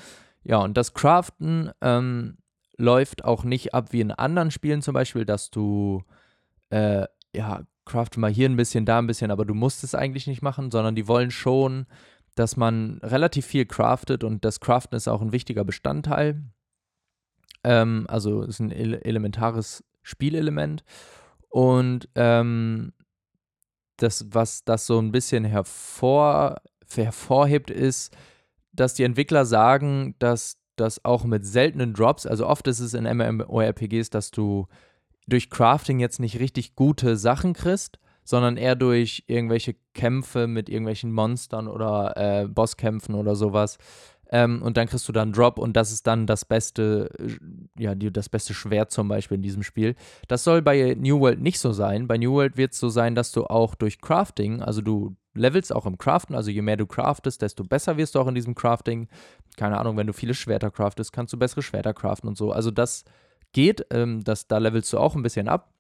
Ja, 0.48 0.60
und 0.60 0.78
das 0.78 0.94
Craften 0.94 1.72
ähm, 1.82 2.38
läuft 2.78 3.26
auch 3.26 3.44
nicht 3.44 3.74
ab 3.74 3.92
wie 3.92 4.02
in 4.02 4.12
anderen 4.12 4.52
Spielen 4.52 4.82
zum 4.82 4.94
Beispiel, 4.94 5.26
dass 5.26 5.50
du 5.50 6.04
äh, 6.70 7.06
ja, 7.36 7.64
craft 7.86 8.18
mal 8.18 8.32
hier 8.32 8.50
ein 8.50 8.56
bisschen, 8.56 8.86
da 8.86 9.00
ein 9.00 9.08
bisschen, 9.08 9.32
aber 9.32 9.46
du 9.46 9.54
musst 9.54 9.84
es 9.84 9.96
eigentlich 9.96 10.28
nicht 10.28 10.42
machen, 10.42 10.72
sondern 10.72 10.96
die 10.96 11.08
wollen 11.08 11.32
schon 11.32 11.86
dass 12.38 12.56
man 12.56 13.00
relativ 13.02 13.46
viel 13.46 13.66
craftet 13.66 14.24
und 14.24 14.46
das 14.46 14.60
Craften 14.60 14.96
ist 14.96 15.08
auch 15.08 15.22
ein 15.22 15.32
wichtiger 15.32 15.64
Bestandteil. 15.64 16.44
Ähm, 17.64 18.06
also 18.10 18.44
ist 18.44 18.60
ein 18.60 18.72
ele 18.72 19.04
elementares 19.04 19.84
Spielelement. 20.04 20.84
Und 21.50 22.08
ähm, 22.16 22.94
das, 23.98 24.28
was 24.30 24.64
das 24.64 24.86
so 24.86 25.00
ein 25.00 25.12
bisschen 25.12 25.44
hervor, 25.46 26.62
hervorhebt, 26.94 27.72
ist, 27.72 28.16
dass 28.80 28.94
die 28.94 29.04
Entwickler 29.04 29.46
sagen, 29.46 30.16
dass 30.20 30.58
das 30.78 31.04
auch 31.04 31.26
mit 31.26 31.46
seltenen 31.46 31.94
Drops, 31.94 32.26
also 32.26 32.48
oft 32.48 32.68
ist 32.68 32.80
es 32.80 32.94
in 32.94 33.04
MMORPGs, 33.04 34.10
dass 34.10 34.32
du 34.32 34.68
durch 35.28 35.50
Crafting 35.50 36.00
jetzt 36.00 36.20
nicht 36.20 36.40
richtig 36.40 36.76
gute 36.76 37.18
Sachen 37.18 37.54
kriegst, 37.54 38.00
sondern 38.24 38.58
eher 38.58 38.76
durch 38.76 39.24
irgendwelche 39.28 39.76
Kämpfe 39.94 40.48
mit 40.48 40.70
irgendwelchen 40.70 41.12
Monstern 41.12 41.68
oder 41.68 42.14
äh, 42.18 42.48
Bosskämpfen 42.48 43.16
oder 43.16 43.36
sowas. 43.36 43.78
Ähm, 44.30 44.62
und 44.62 44.78
dann 44.78 44.88
kriegst 44.88 45.08
du 45.08 45.14
dann 45.14 45.32
Drop 45.32 45.58
und 45.58 45.78
das 45.78 45.92
ist 45.92 46.06
dann 46.06 46.28
das 46.28 46.44
beste, 46.44 47.10
äh, 47.18 47.82
ja, 47.82 47.96
die, 47.96 48.12
das 48.12 48.28
beste 48.28 48.54
Schwert 48.54 48.92
zum 48.92 49.08
Beispiel 49.08 49.36
in 49.36 49.42
diesem 49.42 49.64
Spiel. 49.64 49.96
Das 50.28 50.44
soll 50.44 50.62
bei 50.62 50.96
New 51.00 51.20
World 51.20 51.40
nicht 51.42 51.60
so 51.60 51.72
sein. 51.72 52.08
Bei 52.08 52.18
New 52.18 52.34
World 52.34 52.58
wird 52.58 52.74
es 52.74 52.80
so 52.80 52.90
sein, 52.90 53.16
dass 53.16 53.32
du 53.32 53.46
auch 53.46 53.76
durch 53.76 54.02
Crafting, 54.02 54.62
also 54.62 54.82
du 54.82 55.16
levelst 55.34 55.74
auch 55.74 55.86
im 55.86 55.98
Craften, 55.98 56.36
also 56.36 56.52
je 56.52 56.62
mehr 56.62 56.78
du 56.78 56.88
craftest, 56.88 57.42
desto 57.42 57.64
besser 57.64 57.96
wirst 57.96 58.16
du 58.16 58.20
auch 58.20 58.28
in 58.28 58.36
diesem 58.36 58.56
Crafting. 58.56 59.08
Keine 59.56 59.78
Ahnung, 59.78 59.96
wenn 59.96 60.08
du 60.08 60.14
viele 60.14 60.34
Schwerter 60.34 60.72
craftest, 60.72 61.14
kannst 61.14 61.32
du 61.32 61.38
bessere 61.38 61.62
Schwerter 61.62 61.94
craften 61.94 62.28
und 62.28 62.38
so. 62.38 62.52
Also 62.52 62.72
das 62.72 63.06
geht, 63.54 63.86
ähm, 63.92 64.24
das, 64.24 64.48
da 64.48 64.58
levelst 64.58 64.92
du 64.92 64.98
auch 64.98 65.16
ein 65.16 65.24
bisschen 65.24 65.48
ab. 65.48 65.74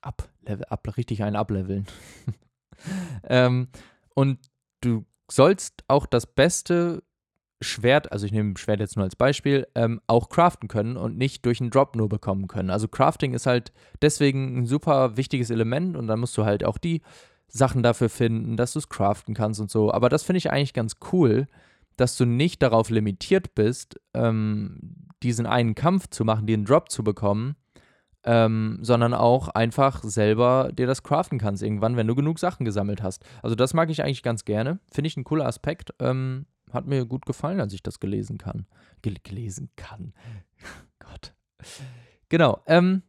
Ab, 0.00 0.28
Level, 0.42 0.64
ab, 0.66 0.96
richtig 0.96 1.22
ein 1.22 1.36
ableveln. 1.36 1.86
ähm, 3.24 3.68
und 4.14 4.38
du 4.80 5.04
sollst 5.30 5.84
auch 5.88 6.06
das 6.06 6.26
beste 6.26 7.02
Schwert, 7.60 8.12
also 8.12 8.24
ich 8.24 8.32
nehme 8.32 8.56
Schwert 8.56 8.80
jetzt 8.80 8.96
nur 8.96 9.04
als 9.04 9.16
Beispiel, 9.16 9.66
ähm, 9.74 10.00
auch 10.06 10.28
craften 10.28 10.68
können 10.68 10.96
und 10.96 11.18
nicht 11.18 11.44
durch 11.44 11.60
einen 11.60 11.70
Drop 11.70 11.96
nur 11.96 12.08
bekommen 12.08 12.46
können. 12.46 12.70
Also 12.70 12.86
Crafting 12.86 13.34
ist 13.34 13.46
halt 13.46 13.72
deswegen 14.00 14.58
ein 14.58 14.66
super 14.66 15.16
wichtiges 15.16 15.50
Element 15.50 15.96
und 15.96 16.06
dann 16.06 16.20
musst 16.20 16.36
du 16.38 16.44
halt 16.44 16.64
auch 16.64 16.78
die 16.78 17.02
Sachen 17.48 17.82
dafür 17.82 18.08
finden, 18.08 18.56
dass 18.56 18.74
du 18.74 18.78
es 18.78 18.88
craften 18.88 19.34
kannst 19.34 19.60
und 19.60 19.70
so. 19.70 19.92
Aber 19.92 20.08
das 20.08 20.22
finde 20.22 20.38
ich 20.38 20.52
eigentlich 20.52 20.74
ganz 20.74 20.96
cool, 21.12 21.46
dass 21.96 22.16
du 22.16 22.24
nicht 22.24 22.62
darauf 22.62 22.90
limitiert 22.90 23.54
bist, 23.54 23.98
ähm, 24.14 25.08
diesen 25.22 25.46
einen 25.46 25.74
Kampf 25.74 26.08
zu 26.08 26.24
machen, 26.24 26.46
den 26.46 26.64
Drop 26.64 26.90
zu 26.90 27.02
bekommen, 27.02 27.56
ähm, 28.24 28.78
sondern 28.82 29.14
auch 29.14 29.48
einfach 29.48 30.04
selber 30.04 30.70
dir 30.72 30.86
das 30.86 31.02
craften 31.02 31.38
kannst 31.38 31.62
irgendwann, 31.62 31.96
wenn 31.96 32.06
du 32.06 32.14
genug 32.14 32.38
Sachen 32.38 32.64
gesammelt 32.64 33.02
hast. 33.02 33.24
Also 33.42 33.56
das 33.56 33.74
mag 33.74 33.90
ich 33.90 34.04
eigentlich 34.04 34.22
ganz 34.22 34.44
gerne. 34.44 34.78
Finde 34.92 35.08
ich 35.08 35.16
ein 35.16 35.24
cooler 35.24 35.46
Aspekt. 35.46 35.92
Ähm, 35.98 36.46
hat 36.72 36.86
mir 36.86 37.04
gut 37.04 37.26
gefallen, 37.26 37.60
als 37.60 37.72
ich 37.72 37.82
das 37.82 38.00
gelesen 38.00 38.38
kann. 38.38 38.66
Gel 39.02 39.16
gelesen 39.22 39.70
kann. 39.76 40.12
Gott. 40.98 41.34
Genau. 42.28 42.60
Ähm, 42.66 43.02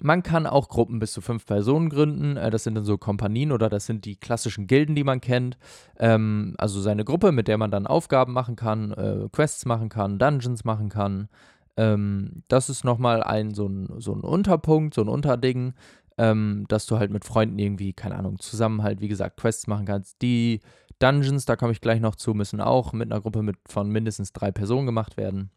man 0.00 0.22
kann 0.22 0.46
auch 0.46 0.68
Gruppen 0.68 1.00
bis 1.00 1.12
zu 1.12 1.20
fünf 1.20 1.44
Personen 1.46 1.90
gründen. 1.90 2.36
Äh, 2.36 2.50
das 2.50 2.64
sind 2.64 2.74
dann 2.74 2.84
so 2.84 2.98
Kompanien 2.98 3.52
oder 3.52 3.68
das 3.68 3.86
sind 3.86 4.04
die 4.04 4.16
klassischen 4.16 4.66
Gilden, 4.66 4.94
die 4.94 5.04
man 5.04 5.20
kennt. 5.20 5.58
Ähm, 5.98 6.54
also 6.58 6.80
seine 6.80 7.04
Gruppe, 7.04 7.32
mit 7.32 7.48
der 7.48 7.58
man 7.58 7.70
dann 7.70 7.86
Aufgaben 7.86 8.32
machen 8.32 8.56
kann, 8.56 8.92
äh, 8.92 9.28
Quests 9.32 9.66
machen 9.66 9.88
kann, 9.88 10.18
Dungeons 10.18 10.64
machen 10.64 10.88
kann. 10.88 11.28
Ähm, 11.76 12.42
das 12.48 12.68
ist 12.70 12.84
nochmal 12.84 13.22
ein 13.22 13.54
so, 13.54 13.66
ein 13.66 14.00
so 14.00 14.12
ein 14.12 14.20
Unterpunkt, 14.20 14.94
so 14.94 15.02
ein 15.02 15.08
Unterding, 15.08 15.74
ähm, 16.18 16.66
dass 16.68 16.86
du 16.86 16.98
halt 16.98 17.10
mit 17.10 17.24
Freunden 17.24 17.58
irgendwie, 17.58 17.92
keine 17.92 18.16
Ahnung, 18.16 18.38
zusammen 18.38 18.82
halt, 18.82 19.00
wie 19.00 19.08
gesagt, 19.08 19.36
Quests 19.36 19.66
machen 19.66 19.86
kannst. 19.86 20.20
Die 20.20 20.60
Dungeons, 20.98 21.44
da 21.44 21.56
komme 21.56 21.72
ich 21.72 21.80
gleich 21.80 22.00
noch 22.00 22.16
zu, 22.16 22.34
müssen 22.34 22.60
auch 22.60 22.92
mit 22.92 23.10
einer 23.10 23.20
Gruppe 23.20 23.42
mit, 23.42 23.56
von 23.68 23.88
mindestens 23.88 24.32
drei 24.32 24.50
Personen 24.50 24.86
gemacht 24.86 25.16
werden. 25.16 25.50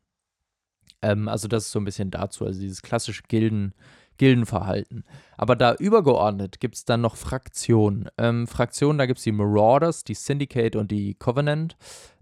Ähm, 1.01 1.27
also 1.27 1.47
das 1.47 1.65
ist 1.65 1.71
so 1.71 1.79
ein 1.79 1.85
bisschen 1.85 2.11
dazu, 2.11 2.45
also 2.45 2.59
dieses 2.59 2.83
klassische 2.83 3.23
Gilden, 3.27 3.73
Gildenverhalten. 4.17 5.03
Aber 5.35 5.55
da 5.55 5.73
übergeordnet 5.73 6.59
gibt 6.59 6.75
es 6.75 6.85
dann 6.85 7.01
noch 7.01 7.15
Fraktionen. 7.15 8.07
Ähm, 8.19 8.45
Fraktionen, 8.45 8.99
da 8.99 9.07
gibt 9.07 9.17
es 9.17 9.23
die 9.23 9.31
Marauders, 9.31 10.03
die 10.03 10.13
Syndicate 10.13 10.75
und 10.75 10.91
die 10.91 11.15
Covenant. 11.15 11.75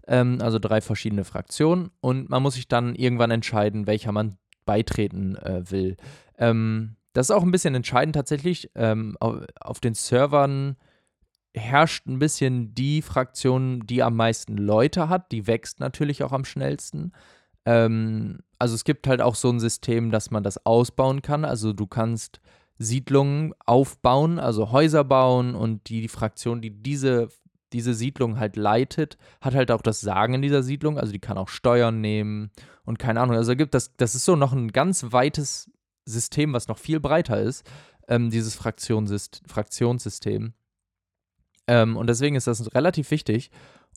Ähm, 0.06 0.38
also 0.40 0.58
drei 0.58 0.80
verschiedene 0.80 1.24
Fraktionen. 1.24 1.90
Und 2.00 2.30
man 2.30 2.42
muss 2.42 2.54
sich 2.54 2.68
dann 2.68 2.94
irgendwann 2.94 3.30
entscheiden, 3.30 3.86
welcher 3.86 4.12
man 4.12 4.38
beitreten 4.64 5.36
äh, 5.36 5.70
will. 5.70 5.98
Ähm, 6.38 6.96
das 7.12 7.26
ist 7.26 7.30
auch 7.30 7.42
ein 7.42 7.50
bisschen 7.50 7.74
entscheidend 7.74 8.14
tatsächlich. 8.14 8.70
Ähm, 8.74 9.16
auf, 9.20 9.44
auf, 9.60 9.80
den 9.80 9.94
Servern 9.94 10.76
herrscht 11.54 12.06
ein 12.06 12.18
bisschen 12.18 12.74
die 12.74 13.02
Fraktion, 13.02 13.86
die 13.86 14.02
am 14.02 14.16
meisten 14.16 14.56
Leute 14.56 15.08
hat. 15.08 15.32
Die 15.32 15.46
wächst 15.46 15.80
natürlich 15.80 16.22
auch 16.22 16.32
am 16.32 16.44
schnellsten. 16.44 17.12
Ähm, 17.64 18.38
also 18.58 18.74
es 18.74 18.84
gibt 18.84 19.06
halt 19.06 19.20
auch 19.20 19.34
so 19.34 19.50
ein 19.50 19.60
System, 19.60 20.10
dass 20.10 20.30
man 20.30 20.42
das 20.42 20.64
ausbauen 20.64 21.22
kann. 21.22 21.44
Also 21.44 21.72
du 21.72 21.86
kannst 21.86 22.40
Siedlungen 22.78 23.54
aufbauen, 23.66 24.38
also 24.38 24.70
Häuser 24.70 25.04
bauen 25.04 25.54
und 25.54 25.88
die, 25.88 26.00
die 26.00 26.08
Fraktion, 26.08 26.60
die 26.60 26.70
diese 26.70 27.28
diese 27.72 27.94
Siedlung 27.94 28.38
halt 28.38 28.56
leitet, 28.56 29.16
hat 29.40 29.54
halt 29.54 29.70
auch 29.70 29.82
das 29.82 30.00
Sagen 30.00 30.34
in 30.34 30.42
dieser 30.42 30.62
Siedlung. 30.62 30.98
Also 30.98 31.12
die 31.12 31.18
kann 31.18 31.38
auch 31.38 31.48
Steuern 31.48 32.00
nehmen 32.00 32.50
und 32.84 32.98
keine 32.98 33.20
Ahnung. 33.20 33.36
Also 33.36 33.54
gibt 33.56 33.74
das, 33.74 33.96
das 33.96 34.14
ist 34.14 34.24
so 34.24 34.36
noch 34.36 34.52
ein 34.52 34.72
ganz 34.72 35.06
weites 35.10 35.70
System, 36.10 36.52
was 36.52 36.68
noch 36.68 36.78
viel 36.78 37.00
breiter 37.00 37.40
ist, 37.40 37.68
ähm, 38.08 38.30
dieses 38.30 38.54
Fraktionssystem. 38.54 39.48
Fraktionssystem. 39.48 40.52
Ähm, 41.66 41.96
und 41.96 42.08
deswegen 42.08 42.36
ist 42.36 42.46
das 42.46 42.74
relativ 42.74 43.10
wichtig. 43.10 43.50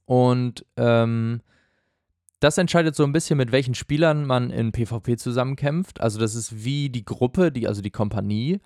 Und 0.05 0.65
ähm, 0.77 1.41
das 2.39 2.57
entscheidet 2.57 2.95
so 2.95 3.03
ein 3.03 3.13
bisschen, 3.13 3.37
mit 3.37 3.51
welchen 3.51 3.73
Spielern 3.73 4.25
man 4.25 4.49
in 4.49 4.71
PvP 4.71 5.17
zusammenkämpft. 5.17 6.01
Also 6.01 6.19
das 6.19 6.35
ist 6.35 6.63
wie 6.63 6.89
die 6.89 7.05
Gruppe, 7.05 7.51
die, 7.51 7.67
also 7.67 7.81
die 7.81 7.89
Kompanie, 7.89 8.59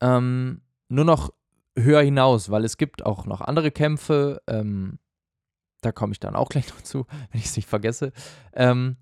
ähm, 0.00 0.60
nur 0.88 1.04
noch 1.04 1.32
höher 1.76 2.02
hinaus, 2.02 2.50
weil 2.50 2.64
es 2.64 2.76
gibt 2.76 3.06
auch 3.06 3.24
noch 3.24 3.40
andere 3.40 3.70
Kämpfe. 3.70 4.42
Ähm, 4.46 4.98
da 5.80 5.92
komme 5.92 6.12
ich 6.12 6.20
dann 6.20 6.36
auch 6.36 6.50
gleich 6.50 6.68
noch 6.68 6.82
zu, 6.82 7.06
wenn 7.30 7.40
ich 7.40 7.46
es 7.46 7.56
nicht 7.56 7.68
vergesse. 7.68 8.12
Ähm, 8.52 8.96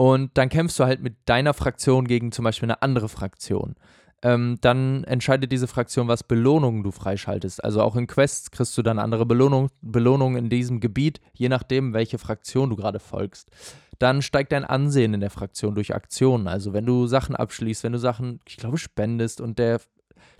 und 0.00 0.30
dann 0.38 0.48
kämpfst 0.48 0.78
du 0.78 0.84
halt 0.84 1.02
mit 1.02 1.16
deiner 1.26 1.52
Fraktion 1.52 2.08
gegen 2.08 2.32
zum 2.32 2.42
Beispiel 2.42 2.68
eine 2.70 2.80
andere 2.80 3.10
Fraktion. 3.10 3.74
Ähm, 4.22 4.56
dann 4.62 5.04
entscheidet 5.04 5.52
diese 5.52 5.66
Fraktion, 5.66 6.08
was 6.08 6.22
Belohnungen 6.22 6.82
du 6.82 6.90
freischaltest. 6.90 7.62
Also 7.62 7.82
auch 7.82 7.96
in 7.96 8.06
Quests 8.06 8.50
kriegst 8.50 8.78
du 8.78 8.82
dann 8.82 8.98
andere 8.98 9.26
Belohnung, 9.26 9.68
Belohnungen 9.82 10.44
in 10.44 10.48
diesem 10.48 10.80
Gebiet, 10.80 11.20
je 11.34 11.50
nachdem, 11.50 11.92
welche 11.92 12.16
Fraktion 12.16 12.70
du 12.70 12.76
gerade 12.76 12.98
folgst. 12.98 13.50
Dann 13.98 14.22
steigt 14.22 14.52
dein 14.52 14.64
Ansehen 14.64 15.12
in 15.12 15.20
der 15.20 15.28
Fraktion 15.28 15.74
durch 15.74 15.94
Aktionen. 15.94 16.48
Also 16.48 16.72
wenn 16.72 16.86
du 16.86 17.06
Sachen 17.06 17.36
abschließt, 17.36 17.84
wenn 17.84 17.92
du 17.92 17.98
Sachen, 17.98 18.40
ich 18.48 18.56
glaube, 18.56 18.78
spendest 18.78 19.42
und 19.42 19.58
der 19.58 19.82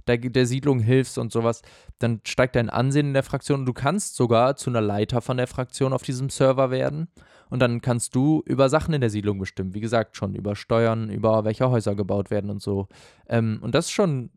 der, 0.06 0.16
der 0.16 0.46
Siedlung 0.46 0.80
hilfst 0.80 1.18
und 1.18 1.32
sowas, 1.32 1.60
dann 1.98 2.20
steigt 2.24 2.56
dein 2.56 2.70
Ansehen 2.70 3.08
in 3.08 3.14
der 3.14 3.22
Fraktion 3.22 3.60
und 3.60 3.66
du 3.66 3.74
kannst 3.74 4.16
sogar 4.16 4.56
zu 4.56 4.70
einer 4.70 4.80
Leiter 4.80 5.20
von 5.20 5.36
der 5.36 5.46
Fraktion 5.46 5.92
auf 5.92 6.02
diesem 6.02 6.30
Server 6.30 6.70
werden. 6.70 7.08
Und 7.50 7.60
dann 7.60 7.80
kannst 7.80 8.14
du 8.14 8.42
über 8.46 8.68
Sachen 8.68 8.94
in 8.94 9.00
der 9.00 9.10
Siedlung 9.10 9.38
bestimmen. 9.38 9.74
Wie 9.74 9.80
gesagt, 9.80 10.16
schon 10.16 10.34
über 10.34 10.56
Steuern, 10.56 11.10
über 11.10 11.44
welche 11.44 11.68
Häuser 11.68 11.94
gebaut 11.94 12.30
werden 12.30 12.50
und 12.50 12.62
so. 12.62 12.86
Ähm, 13.28 13.58
und 13.60 13.74
das 13.74 13.86
ist 13.86 13.92
schon 13.92 14.30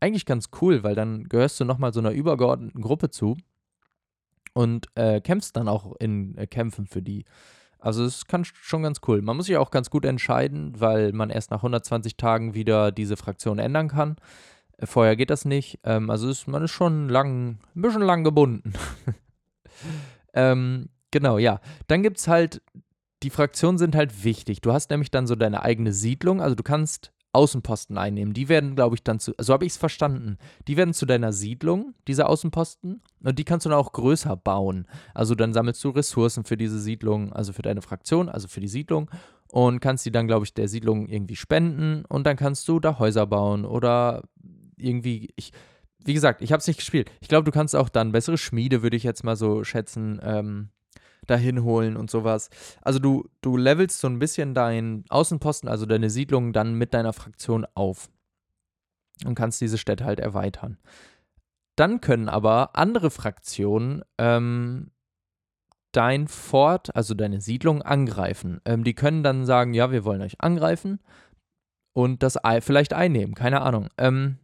eigentlich 0.00 0.26
ganz 0.26 0.50
cool, 0.60 0.82
weil 0.84 0.94
dann 0.94 1.24
gehörst 1.24 1.58
du 1.58 1.64
nochmal 1.64 1.92
so 1.92 2.00
einer 2.00 2.12
übergeordneten 2.12 2.82
Gruppe 2.82 3.10
zu 3.10 3.36
und 4.52 4.86
äh, 4.94 5.20
kämpfst 5.20 5.56
dann 5.56 5.68
auch 5.68 5.96
in 5.98 6.36
äh, 6.36 6.46
Kämpfen 6.46 6.86
für 6.86 7.02
die. 7.02 7.24
Also 7.78 8.04
es 8.04 8.26
kann 8.26 8.44
schon 8.44 8.82
ganz 8.82 9.00
cool. 9.06 9.22
Man 9.22 9.36
muss 9.36 9.46
sich 9.46 9.56
auch 9.56 9.70
ganz 9.70 9.88
gut 9.88 10.04
entscheiden, 10.04 10.72
weil 10.78 11.12
man 11.12 11.30
erst 11.30 11.50
nach 11.50 11.58
120 11.58 12.16
Tagen 12.16 12.54
wieder 12.54 12.90
diese 12.90 13.16
Fraktion 13.16 13.58
ändern 13.58 13.88
kann. 13.88 14.16
Vorher 14.82 15.16
geht 15.16 15.30
das 15.30 15.44
nicht. 15.44 15.80
Ähm, 15.84 16.10
also 16.10 16.28
ist, 16.28 16.48
man 16.48 16.62
ist 16.62 16.70
schon 16.72 17.08
lang, 17.08 17.58
ein 17.74 17.82
bisschen 17.82 18.02
lang 18.02 18.24
gebunden. 18.24 18.72
ähm, 20.34 20.88
genau, 21.10 21.38
ja. 21.38 21.60
Dann 21.86 22.02
gibt 22.02 22.18
es 22.18 22.28
halt, 22.28 22.62
die 23.22 23.30
Fraktionen 23.30 23.78
sind 23.78 23.96
halt 23.96 24.24
wichtig. 24.24 24.60
Du 24.60 24.72
hast 24.72 24.90
nämlich 24.90 25.10
dann 25.10 25.26
so 25.26 25.34
deine 25.34 25.62
eigene 25.62 25.92
Siedlung. 25.92 26.40
Also 26.40 26.54
du 26.54 26.62
kannst 26.62 27.12
Außenposten 27.32 27.98
einnehmen. 27.98 28.32
Die 28.32 28.48
werden, 28.48 28.74
glaube 28.74 28.96
ich, 28.96 29.02
dann 29.02 29.20
zu, 29.20 29.34
so 29.38 29.52
habe 29.52 29.66
ich 29.66 29.72
es 29.72 29.76
verstanden, 29.76 30.38
die 30.66 30.76
werden 30.76 30.94
zu 30.94 31.04
deiner 31.04 31.32
Siedlung, 31.32 31.94
diese 32.06 32.26
Außenposten, 32.26 33.02
und 33.22 33.38
die 33.38 33.44
kannst 33.44 33.66
du 33.66 33.70
dann 33.70 33.78
auch 33.78 33.92
größer 33.92 34.36
bauen. 34.36 34.86
Also 35.14 35.34
dann 35.34 35.52
sammelst 35.52 35.82
du 35.84 35.90
Ressourcen 35.90 36.44
für 36.44 36.56
diese 36.56 36.80
Siedlung, 36.80 37.32
also 37.32 37.52
für 37.52 37.62
deine 37.62 37.82
Fraktion, 37.82 38.28
also 38.28 38.48
für 38.48 38.60
die 38.60 38.68
Siedlung, 38.68 39.10
und 39.52 39.80
kannst 39.80 40.06
die 40.06 40.10
dann, 40.10 40.26
glaube 40.26 40.46
ich, 40.46 40.54
der 40.54 40.68
Siedlung 40.68 41.06
irgendwie 41.06 41.36
spenden 41.36 42.04
und 42.06 42.26
dann 42.26 42.36
kannst 42.36 42.66
du 42.68 42.80
da 42.80 42.98
Häuser 42.98 43.26
bauen 43.26 43.64
oder 43.64 44.22
irgendwie, 44.76 45.30
ich, 45.36 45.52
wie 46.04 46.14
gesagt, 46.14 46.42
ich 46.42 46.52
habe 46.52 46.60
es 46.60 46.66
nicht 46.66 46.78
gespielt. 46.78 47.10
Ich 47.20 47.28
glaube, 47.28 47.44
du 47.44 47.50
kannst 47.50 47.76
auch 47.76 47.88
dann 47.88 48.12
bessere 48.12 48.38
Schmiede, 48.38 48.82
würde 48.82 48.96
ich 48.96 49.02
jetzt 49.02 49.24
mal 49.24 49.36
so 49.36 49.64
schätzen, 49.64 50.18
ähm, 50.22 50.70
dahin 51.30 51.62
holen 51.62 51.96
und 51.96 52.10
sowas. 52.10 52.50
Also 52.82 52.98
du, 52.98 53.28
du 53.40 53.56
levelst 53.56 54.00
so 54.00 54.08
ein 54.08 54.18
bisschen 54.18 54.54
deinen 54.54 55.04
Außenposten, 55.08 55.68
also 55.68 55.86
deine 55.86 56.10
Siedlung 56.10 56.52
dann 56.52 56.74
mit 56.74 56.94
deiner 56.94 57.12
Fraktion 57.12 57.66
auf 57.74 58.08
und 59.24 59.34
kannst 59.34 59.60
diese 59.60 59.78
Städte 59.78 60.04
halt 60.04 60.20
erweitern. 60.20 60.78
Dann 61.76 62.00
können 62.00 62.28
aber 62.28 62.76
andere 62.76 63.10
Fraktionen 63.10 64.02
ähm, 64.18 64.90
dein 65.92 66.28
Fort, 66.28 66.94
also 66.94 67.14
deine 67.14 67.40
Siedlung, 67.40 67.82
angreifen. 67.82 68.60
Ähm, 68.64 68.84
die 68.84 68.94
können 68.94 69.22
dann 69.22 69.46
sagen, 69.46 69.74
ja, 69.74 69.90
wir 69.90 70.04
wollen 70.04 70.22
euch 70.22 70.40
angreifen 70.40 71.00
und 71.92 72.22
das 72.22 72.38
vielleicht 72.60 72.94
einnehmen, 72.94 73.34
keine 73.34 73.60
Ahnung. 73.62 73.88
Ähm, 73.96 74.38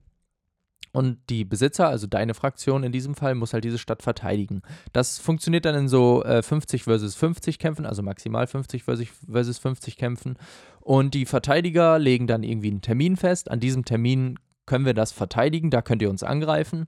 und 0.95 1.19
die 1.29 1.45
Besitzer, 1.45 1.89
also 1.89 2.07
deine 2.07 2.35
Fraktion 2.35 2.85
in 2.85 2.93
diesem 2.93 3.17
Fall, 3.17 3.35
muss 3.35 3.53
halt 3.53 3.65
diese 3.65 3.79
Stadt 3.79 4.01
verteidigen. 4.01 4.63
Das 4.93 5.19
funktioniert 5.19 5.65
dann 5.65 5.75
in 5.75 5.89
so 5.89 6.23
äh, 6.23 6.41
50 6.41 6.85
versus 6.85 7.17
50 7.17 7.59
Kämpfen, 7.59 7.85
also 7.85 8.01
maximal 8.05 8.47
50 8.47 8.85
versus 8.85 9.59
50 9.59 9.97
Kämpfen. 9.97 10.37
Und 10.81 11.15
die 11.15 11.27
Verteidiger 11.27 11.99
legen 11.99 12.29
dann 12.29 12.45
irgendwie 12.45 12.71
einen 12.71 12.81
Termin 12.81 13.17
fest. 13.17 13.51
An 13.51 13.59
diesem 13.59 13.85
Termin 13.85 14.39
können 14.67 14.87
wir 14.87 14.95
das 14.95 15.11
verteidigen, 15.11 15.71
da 15.71 15.83
könnt 15.83 16.01
ihr 16.01 16.11
uns 16.11 16.23
angreifen. 16.23 16.87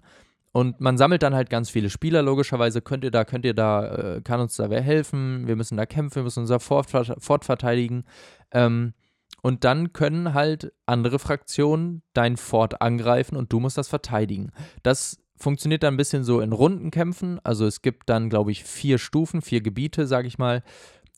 Und 0.53 0.81
man 0.81 0.97
sammelt 0.99 1.25
dann 1.25 1.35
halt 1.35 1.51
ganz 1.51 1.69
viele 1.69 1.91
Spieler, 1.91 2.23
logischerweise 2.23 2.83
könnt 2.83 3.03
ihr 3.03 3.11
da, 3.11 3.25
könnt 3.25 3.45
ihr 3.45 3.55
da, 3.55 3.89
äh, 3.89 4.21
kann 4.21 4.39
uns 4.39 4.55
da 4.55 4.71
wer 4.71 4.83
helfen, 4.83 5.49
wir 5.49 5.57
müssen 5.57 5.77
da 5.77 5.85
kämpfen, 5.85 6.15
wir 6.15 6.23
müssen 6.23 6.41
unser 6.43 6.61
Fort, 6.61 6.87
Fort 6.91 7.45
verteidigen. 7.45 8.05
Ähm, 8.53 8.95
und 9.43 9.63
dann 9.65 9.93
können 9.93 10.35
halt 10.35 10.73
andere 10.87 11.19
Fraktionen 11.19 12.03
dein 12.15 12.37
Fort 12.37 12.83
angreifen 12.83 13.37
und 13.37 13.53
du 13.53 13.61
musst 13.61 13.79
das 13.79 13.89
verteidigen. 13.89 14.51
Das 14.83 15.21
funktioniert 15.37 15.83
dann 15.83 15.95
ein 15.95 15.99
bisschen 15.99 16.25
so 16.25 16.41
in 16.41 16.53
Rundenkämpfen. 16.53 17.39
Also 17.45 17.67
es 17.67 17.83
gibt 17.83 18.09
dann, 18.09 18.29
glaube 18.29 18.51
ich, 18.51 18.65
vier 18.65 18.99
Stufen, 18.99 19.43
vier 19.43 19.61
Gebiete, 19.61 20.07
sage 20.07 20.27
ich 20.27 20.39
mal. 20.39 20.63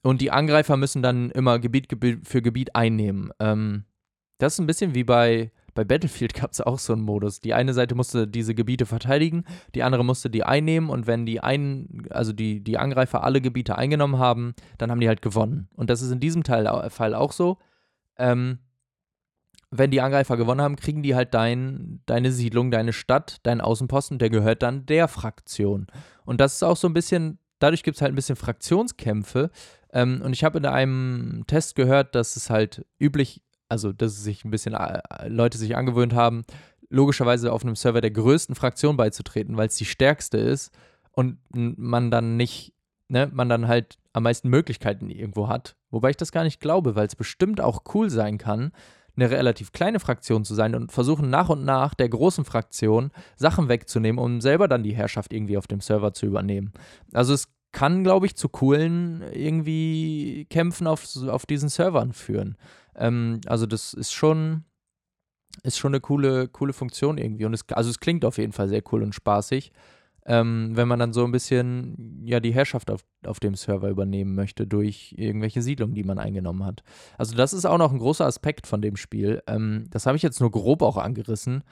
Und 0.03 0.21
die 0.21 0.31
Angreifer 0.31 0.77
müssen 0.77 1.03
dann 1.03 1.31
immer 1.31 1.59
Gebiet 1.59 1.89
für 2.25 2.43
Gebiet 2.43 2.75
einnehmen. 2.77 3.31
Ähm, 3.41 3.85
das 4.39 4.55
ist 4.55 4.59
ein 4.61 4.67
bisschen 4.67 4.95
wie 4.95 5.05
bei, 5.05 5.51
bei 5.75 5.85
Battlefield 5.85 6.35
gab 6.39 6.53
es 6.53 6.61
auch 6.61 6.79
so 6.79 6.93
einen 6.93 7.03
Modus. 7.03 7.41
Die 7.41 7.55
eine 7.55 7.73
Seite 7.73 7.95
musste 7.95 8.29
diese 8.29 8.55
Gebiete 8.55 8.87
verteidigen, 8.87 9.45
die 9.75 9.83
andere 9.83 10.05
musste 10.05 10.29
die 10.31 10.45
einnehmen 10.45 10.91
und 10.91 11.07
wenn 11.07 11.27
die 11.27 11.41
einen, 11.41 12.07
also 12.11 12.33
die, 12.33 12.63
die 12.63 12.79
Angreifer 12.79 13.25
alle 13.25 13.41
Gebiete 13.41 13.79
eingenommen 13.79 14.19
haben, 14.19 14.55
dann 14.77 14.91
haben 14.91 15.01
die 15.01 15.09
halt 15.09 15.23
gewonnen. 15.23 15.69
Und 15.75 15.91
das 15.91 16.03
ist 16.03 16.11
in 16.11 16.21
diesem 16.21 16.43
Teil, 16.43 16.91
Fall 16.91 17.15
auch 17.15 17.33
so 17.33 17.59
ähm, 18.19 18.59
wenn 19.71 19.91
die 19.91 20.01
Angreifer 20.01 20.37
gewonnen 20.37 20.63
haben, 20.63 20.77
kriegen 20.77 21.03
die 21.03 21.15
halt 21.15 21.35
dein, 21.35 22.01
deine 22.07 22.33
Siedlung, 22.33 22.71
deine 22.71 22.93
Stadt, 22.93 23.37
deinen 23.43 23.61
Außenposten, 23.61 24.19
der 24.19 24.31
gehört 24.31 24.63
dann 24.63 24.87
der 24.87 25.09
Fraktion. 25.09 25.87
Und 26.25 26.41
das 26.41 26.55
ist 26.55 26.63
auch 26.63 26.77
so 26.77 26.89
ein 26.89 26.95
bisschen, 26.95 27.39
dadurch 27.59 27.83
gibt 27.83 27.97
es 27.97 28.03
halt 28.03 28.13
ein 28.13 28.17
bisschen 28.17 28.37
Fraktionskämpfe. 28.37 29.51
Ähm, 29.93 30.23
und 30.25 30.33
ich 30.33 30.45
habe 30.45 30.59
in 30.59 30.67
einem 30.67 31.45
Test 31.47 31.75
gehört, 31.75 32.15
dass 32.15 32.37
es 32.37 32.49
halt 32.49 32.87
üblich, 32.99 33.43
also 33.69 33.93
dass 33.93 34.23
sich 34.23 34.45
ein 34.45 34.51
bisschen 34.51 34.75
äh, 34.75 35.01
Leute 35.29 35.59
sich 35.59 35.77
angewöhnt 35.77 36.15
haben, 36.15 36.45
logischerweise 36.89 37.53
auf 37.53 37.63
einem 37.63 37.77
Server 37.77 38.01
der 38.01 38.11
größten 38.11 38.55
Fraktion 38.55 38.97
beizutreten, 38.97 39.59
weil 39.59 39.69
es 39.69 39.77
die 39.77 39.85
stärkste 39.85 40.39
ist 40.39 40.73
und 41.13 41.39
man 41.53 42.11
dann 42.11 42.39
nicht, 42.39 42.73
ne, 43.09 43.31
man 43.33 43.49
dann 43.49 43.69
halt 43.69 43.99
am 44.13 44.23
meisten 44.23 44.49
Möglichkeiten 44.49 45.11
irgendwo 45.11 45.49
hat. 45.49 45.77
Wobei 45.91 46.11
ich 46.11 46.17
das 46.17 46.33
gar 46.33 46.45
nicht 46.45 46.61
glaube, 46.61 46.95
weil 46.95 47.07
es 47.07 47.17
bestimmt 47.17 47.61
auch 47.61 47.83
cool 47.95 48.11
sein 48.11 48.39
kann, 48.39 48.73
eine 49.17 49.31
relativ 49.31 49.73
kleine 49.73 49.99
Fraktion 49.99 50.45
zu 50.45 50.55
sein 50.55 50.75
und 50.75 50.93
versuchen 50.93 51.29
nach 51.29 51.49
und 51.49 51.65
nach 51.65 51.95
der 51.95 52.09
großen 52.09 52.45
Fraktion 52.45 53.11
Sachen 53.37 53.69
wegzunehmen, 53.69 54.23
um 54.23 54.41
selber 54.41 54.69
dann 54.69 54.85
die 54.85 54.95
Herrschaft 54.95 55.33
irgendwie 55.33 55.57
auf 55.57 55.67
dem 55.67 55.81
Server 55.81 56.13
zu 56.13 56.27
übernehmen. 56.27 56.73
Also 57.13 57.35
es 57.35 57.49
kann, 57.73 58.05
glaube 58.05 58.27
ich, 58.27 58.37
zu 58.37 58.49
coolen 58.49 59.23
irgendwie 59.33 60.47
Kämpfen 60.51 60.87
auf, 60.87 61.05
auf 61.29 61.47
diesen 61.47 61.69
Servern 61.69 62.13
führen. 62.13 62.57
Ähm, 62.95 63.41
also 63.47 63.67
das 63.67 63.93
ist 63.93 64.13
schon, 64.13 64.65
ist 65.65 65.79
schon 65.79 65.93
eine 65.93 66.01
coole, 66.01 66.49
coole 66.49 66.73
Funktion 66.73 67.19
irgendwie. 67.19 67.45
Und 67.45 67.55
es, 67.55 67.69
also 67.73 67.91
es 67.91 68.01
klingt 68.01 68.25
auf 68.25 68.39
jeden 68.39 68.53
Fall 68.53 68.69
sehr 68.69 68.83
cool 68.93 69.03
und 69.03 69.15
spaßig 69.15 69.73
ähm, 70.29 70.73
wenn 70.75 70.87
man 70.87 70.99
dann 70.99 71.15
so 71.15 71.25
ein 71.25 71.33
bisschen 71.33 72.23
ja 72.23 72.39
die 72.39 72.53
Herrschaft 72.53 72.91
auf, 72.91 73.01
auf 73.25 73.41
dem 73.41 73.55
Server 73.55 73.89
übernehmen 73.89 74.35
möchte 74.35 74.67
durch 74.67 75.15
irgendwelche 75.17 75.63
Siedlungen, 75.63 75.95
die 75.95 76.05
man 76.05 76.19
eingenommen 76.19 76.67
hat. 76.67 76.83
Also 77.17 77.35
das 77.35 77.55
ist 77.55 77.65
auch 77.65 77.79
noch 77.79 77.93
ein 77.93 77.99
großer 77.99 78.27
Aspekt 78.27 78.67
von 78.67 78.83
dem 78.83 78.97
Spiel. 78.97 79.43
Ähm, 79.47 79.87
das 79.91 80.05
habe 80.05 80.17
ich 80.19 80.23
jetzt 80.23 80.41
nur 80.41 80.51
grob 80.51 80.83
auch 80.83 80.99
angerissen. 80.99 81.65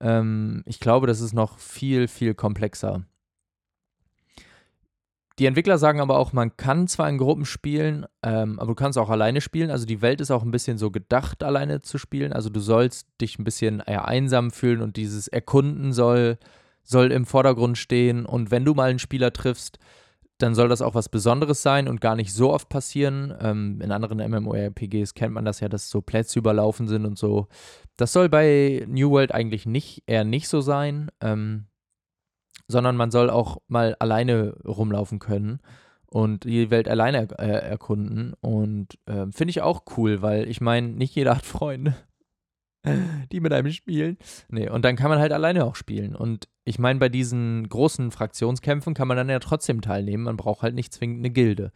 Ähm, 0.00 0.62
ich 0.64 0.78
glaube, 0.78 1.08
das 1.08 1.20
ist 1.20 1.34
noch 1.34 1.58
viel, 1.58 2.06
viel 2.06 2.34
komplexer. 2.34 3.04
Die 5.40 5.46
Entwickler 5.46 5.78
sagen 5.78 6.00
aber 6.00 6.16
auch, 6.16 6.32
man 6.32 6.56
kann 6.56 6.86
zwar 6.86 7.08
in 7.08 7.18
Gruppen 7.18 7.44
spielen, 7.44 8.06
ähm, 8.22 8.60
aber 8.60 8.68
du 8.68 8.74
kannst 8.76 8.96
auch 8.96 9.10
alleine 9.10 9.40
spielen. 9.40 9.72
Also 9.72 9.86
die 9.86 10.00
Welt 10.00 10.20
ist 10.20 10.30
auch 10.30 10.44
ein 10.44 10.52
bisschen 10.52 10.78
so 10.78 10.92
gedacht, 10.92 11.42
alleine 11.42 11.82
zu 11.82 11.98
spielen. 11.98 12.32
Also 12.32 12.48
du 12.48 12.60
sollst 12.60 13.08
dich 13.20 13.40
ein 13.40 13.44
bisschen 13.44 13.80
einsam 13.80 14.52
fühlen 14.52 14.82
und 14.82 14.96
dieses 14.96 15.26
Erkunden 15.26 15.92
soll 15.92 16.38
soll 16.84 17.12
im 17.12 17.26
Vordergrund 17.26 17.78
stehen. 17.78 18.26
Und 18.26 18.50
wenn 18.50 18.64
du 18.64 18.74
mal 18.74 18.90
einen 18.90 18.98
Spieler 18.98 19.32
triffst, 19.32 19.78
dann 20.38 20.54
soll 20.54 20.68
das 20.68 20.82
auch 20.82 20.94
was 20.94 21.08
Besonderes 21.08 21.62
sein 21.62 21.88
und 21.88 22.00
gar 22.00 22.16
nicht 22.16 22.32
so 22.32 22.52
oft 22.52 22.68
passieren. 22.68 23.34
Ähm, 23.40 23.80
in 23.80 23.92
anderen 23.92 24.18
MMORPGs 24.18 25.14
kennt 25.14 25.32
man 25.32 25.44
das 25.44 25.60
ja, 25.60 25.68
dass 25.68 25.90
so 25.90 26.02
Plätze 26.02 26.38
überlaufen 26.38 26.88
sind 26.88 27.06
und 27.06 27.18
so. 27.18 27.48
Das 27.96 28.12
soll 28.12 28.28
bei 28.28 28.84
New 28.88 29.10
World 29.10 29.32
eigentlich 29.32 29.64
nicht, 29.66 30.02
eher 30.06 30.24
nicht 30.24 30.48
so 30.48 30.60
sein. 30.60 31.10
Ähm, 31.20 31.66
sondern 32.68 32.96
man 32.96 33.10
soll 33.10 33.30
auch 33.30 33.58
mal 33.68 33.94
alleine 33.98 34.56
rumlaufen 34.64 35.18
können 35.18 35.60
und 36.06 36.44
die 36.44 36.70
Welt 36.70 36.88
alleine 36.88 37.28
er 37.36 37.38
äh, 37.38 37.70
erkunden. 37.70 38.34
Und 38.40 38.98
äh, 39.06 39.26
finde 39.30 39.50
ich 39.50 39.62
auch 39.62 39.82
cool, 39.96 40.22
weil 40.22 40.48
ich 40.48 40.60
meine, 40.60 40.88
nicht 40.88 41.14
jeder 41.14 41.36
hat 41.36 41.44
Freunde, 41.44 41.94
die 43.32 43.40
mit 43.40 43.52
einem 43.52 43.70
spielen. 43.72 44.18
Nee, 44.48 44.68
und 44.68 44.84
dann 44.84 44.96
kann 44.96 45.10
man 45.10 45.18
halt 45.18 45.32
alleine 45.32 45.64
auch 45.64 45.74
spielen. 45.74 46.14
Und 46.14 46.48
ich 46.64 46.78
meine, 46.78 46.98
bei 46.98 47.08
diesen 47.08 47.68
großen 47.68 48.10
Fraktionskämpfen 48.10 48.94
kann 48.94 49.08
man 49.08 49.16
dann 49.16 49.28
ja 49.28 49.38
trotzdem 49.38 49.80
teilnehmen. 49.80 50.24
Man 50.24 50.36
braucht 50.36 50.62
halt 50.62 50.74
nicht 50.74 50.92
zwingend 50.92 51.18
eine 51.20 51.30
Gilde. 51.30 51.72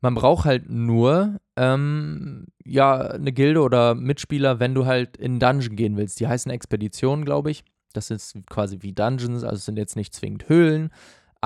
Man 0.00 0.14
braucht 0.14 0.44
halt 0.44 0.68
nur, 0.68 1.40
ähm, 1.56 2.46
ja, 2.64 2.98
eine 2.98 3.32
Gilde 3.32 3.62
oder 3.62 3.94
Mitspieler, 3.94 4.60
wenn 4.60 4.74
du 4.74 4.86
halt 4.86 5.16
in 5.16 5.38
Dungeon 5.38 5.76
gehen 5.76 5.96
willst. 5.96 6.20
Die 6.20 6.28
heißen 6.28 6.50
Expeditionen, 6.50 7.24
glaube 7.24 7.50
ich. 7.50 7.64
Das 7.92 8.10
ist 8.10 8.36
quasi 8.50 8.78
wie 8.82 8.92
Dungeons, 8.92 9.42
also 9.42 9.56
es 9.56 9.64
sind 9.64 9.78
jetzt 9.78 9.96
nicht 9.96 10.14
zwingend 10.14 10.50
Höhlen, 10.50 10.90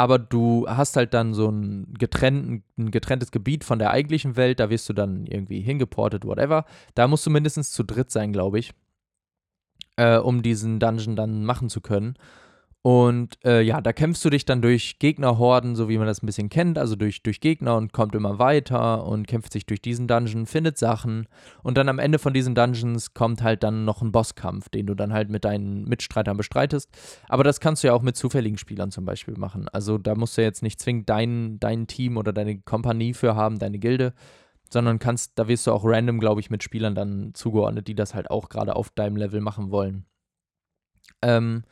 aber 0.01 0.19
du 0.19 0.67
hast 0.67 0.97
halt 0.97 1.13
dann 1.13 1.35
so 1.35 1.51
ein, 1.51 1.93
getrennten, 1.93 2.65
ein 2.79 2.91
getrenntes 2.91 3.33
Gebiet 3.33 3.65
von 3.65 3.79
der 3.79 3.91
eigentlichen 3.91 4.35
Welt, 4.35 4.59
da 4.59 4.71
wirst 4.71 4.89
du 4.89 4.95
dann 4.95 5.27
irgendwie 5.27 5.61
hingeportet, 5.61 6.25
whatever. 6.25 6.65
Da 6.95 7.07
musst 7.07 7.27
du 7.27 7.31
mindestens 7.31 7.71
zu 7.71 7.83
dritt 7.83 8.11
sein, 8.11 8.33
glaube 8.33 8.59
ich, 8.59 8.73
äh, 9.97 10.17
um 10.17 10.43
diesen 10.43 10.81
Dungeon 10.81 11.17
dann 11.17 11.45
machen 11.45 11.69
zu 11.69 11.83
können. 11.83 12.15
Und 12.83 13.37
äh, 13.45 13.61
ja, 13.61 13.83
da 13.83 13.93
kämpfst 13.93 14.25
du 14.25 14.31
dich 14.31 14.47
dann 14.47 14.63
durch 14.63 14.99
Gegnerhorden, 14.99 15.77
so 15.77 15.91
wie 15.91 15.99
man 15.99 16.07
das 16.07 16.23
ein 16.23 16.27
bisschen 16.27 16.49
kennt, 16.49 16.79
also 16.79 16.97
durch, 16.97 17.23
durch 17.23 17.41
Gegner 17.41 17.77
und 17.77 17.93
kommt 17.93 18.15
immer 18.15 18.39
weiter 18.39 19.05
und 19.05 19.27
kämpft 19.27 19.53
sich 19.53 19.67
durch 19.67 19.83
diesen 19.83 20.09
Dungeon, 20.09 20.47
findet 20.47 20.79
Sachen. 20.79 21.29
Und 21.63 21.77
dann 21.77 21.91
am 21.91 21.99
Ende 21.99 22.19
von 22.19 22.33
diesen 22.33 22.55
Dungeons 22.55 23.13
kommt 23.13 23.43
halt 23.43 23.65
dann 23.65 23.85
noch 23.85 24.01
ein 24.01 24.13
Bosskampf, 24.13 24.71
den 24.71 24.87
du 24.87 24.95
dann 24.95 25.13
halt 25.13 25.29
mit 25.29 25.45
deinen 25.45 25.85
Mitstreitern 25.85 26.39
bestreitest. 26.39 26.89
Aber 27.29 27.45
das 27.45 27.61
kannst 27.61 27.83
du 27.83 27.89
ja 27.89 27.93
auch 27.93 28.01
mit 28.01 28.17
zufälligen 28.17 28.57
Spielern 28.57 28.91
zum 28.91 29.05
Beispiel 29.05 29.35
machen. 29.37 29.69
Also 29.69 29.99
da 29.99 30.15
musst 30.15 30.39
du 30.39 30.43
jetzt 30.43 30.63
nicht 30.63 30.81
zwingend 30.81 31.11
dein, 31.11 31.61
dein 31.61 31.87
Team 31.87 32.17
oder 32.17 32.33
deine 32.33 32.61
Kompanie 32.61 33.13
für 33.13 33.37
haben, 33.37 33.59
deine 33.59 33.79
Gilde, 33.79 34.15
sondern 34.71 34.99
kannst, 34.99 35.39
da 35.39 35.49
wirst 35.49 35.67
du 35.67 35.73
auch 35.73 35.85
random, 35.85 36.19
glaube 36.19 36.41
ich, 36.41 36.49
mit 36.49 36.63
Spielern 36.63 36.95
dann 36.95 37.33
zugeordnet, 37.35 37.89
die 37.89 37.95
das 37.95 38.15
halt 38.15 38.31
auch 38.31 38.49
gerade 38.49 38.75
auf 38.75 38.89
deinem 38.89 39.17
Level 39.17 39.43
machen 39.43 39.71
wollen. 39.71 40.07
Ähm. 41.21 41.65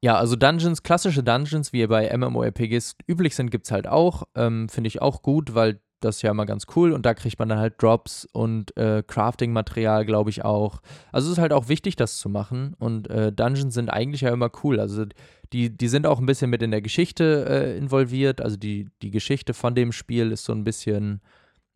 Ja, 0.00 0.16
also 0.16 0.36
Dungeons, 0.36 0.82
klassische 0.82 1.24
Dungeons, 1.24 1.72
wie 1.72 1.86
bei 1.86 2.16
MMORPGs 2.16 2.96
üblich 3.08 3.34
sind, 3.34 3.50
gibt 3.50 3.66
es 3.66 3.72
halt 3.72 3.88
auch. 3.88 4.22
Ähm, 4.36 4.68
Finde 4.68 4.88
ich 4.88 5.02
auch 5.02 5.22
gut, 5.22 5.54
weil 5.54 5.80
das 6.00 6.16
ist 6.16 6.22
ja 6.22 6.30
immer 6.30 6.46
ganz 6.46 6.66
cool 6.76 6.92
und 6.92 7.04
da 7.04 7.14
kriegt 7.14 7.38
man 7.38 7.48
dann 7.48 7.58
halt 7.58 7.82
Drops 7.82 8.24
und 8.32 8.76
äh, 8.76 9.02
Crafting-Material, 9.04 10.04
glaube 10.06 10.30
ich 10.30 10.44
auch. 10.44 10.80
Also 11.10 11.26
es 11.26 11.32
ist 11.32 11.38
halt 11.40 11.52
auch 11.52 11.68
wichtig, 11.68 11.96
das 11.96 12.18
zu 12.18 12.28
machen 12.28 12.74
und 12.78 13.10
äh, 13.10 13.32
Dungeons 13.32 13.74
sind 13.74 13.88
eigentlich 13.88 14.20
ja 14.20 14.32
immer 14.32 14.50
cool. 14.62 14.78
Also 14.78 15.06
die, 15.52 15.76
die 15.76 15.88
sind 15.88 16.06
auch 16.06 16.20
ein 16.20 16.26
bisschen 16.26 16.50
mit 16.50 16.62
in 16.62 16.70
der 16.70 16.82
Geschichte 16.82 17.46
äh, 17.48 17.76
involviert. 17.76 18.40
Also 18.40 18.56
die, 18.56 18.88
die 19.02 19.10
Geschichte 19.10 19.54
von 19.54 19.74
dem 19.74 19.90
Spiel 19.90 20.30
ist 20.30 20.44
so 20.44 20.52
ein 20.52 20.62
bisschen, 20.64 21.20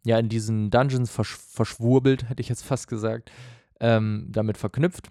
ja, 0.05 0.19
in 0.19 0.29
diesen 0.29 0.71
Dungeons 0.71 1.11
versch 1.11 1.37
verschwurbelt, 1.37 2.29
hätte 2.29 2.43
ich 2.43 2.49
jetzt 2.49 2.63
fast 2.63 2.87
gesagt, 2.87 3.33
ähm, 3.81 4.29
damit 4.31 4.57
verknüpft. 4.57 5.09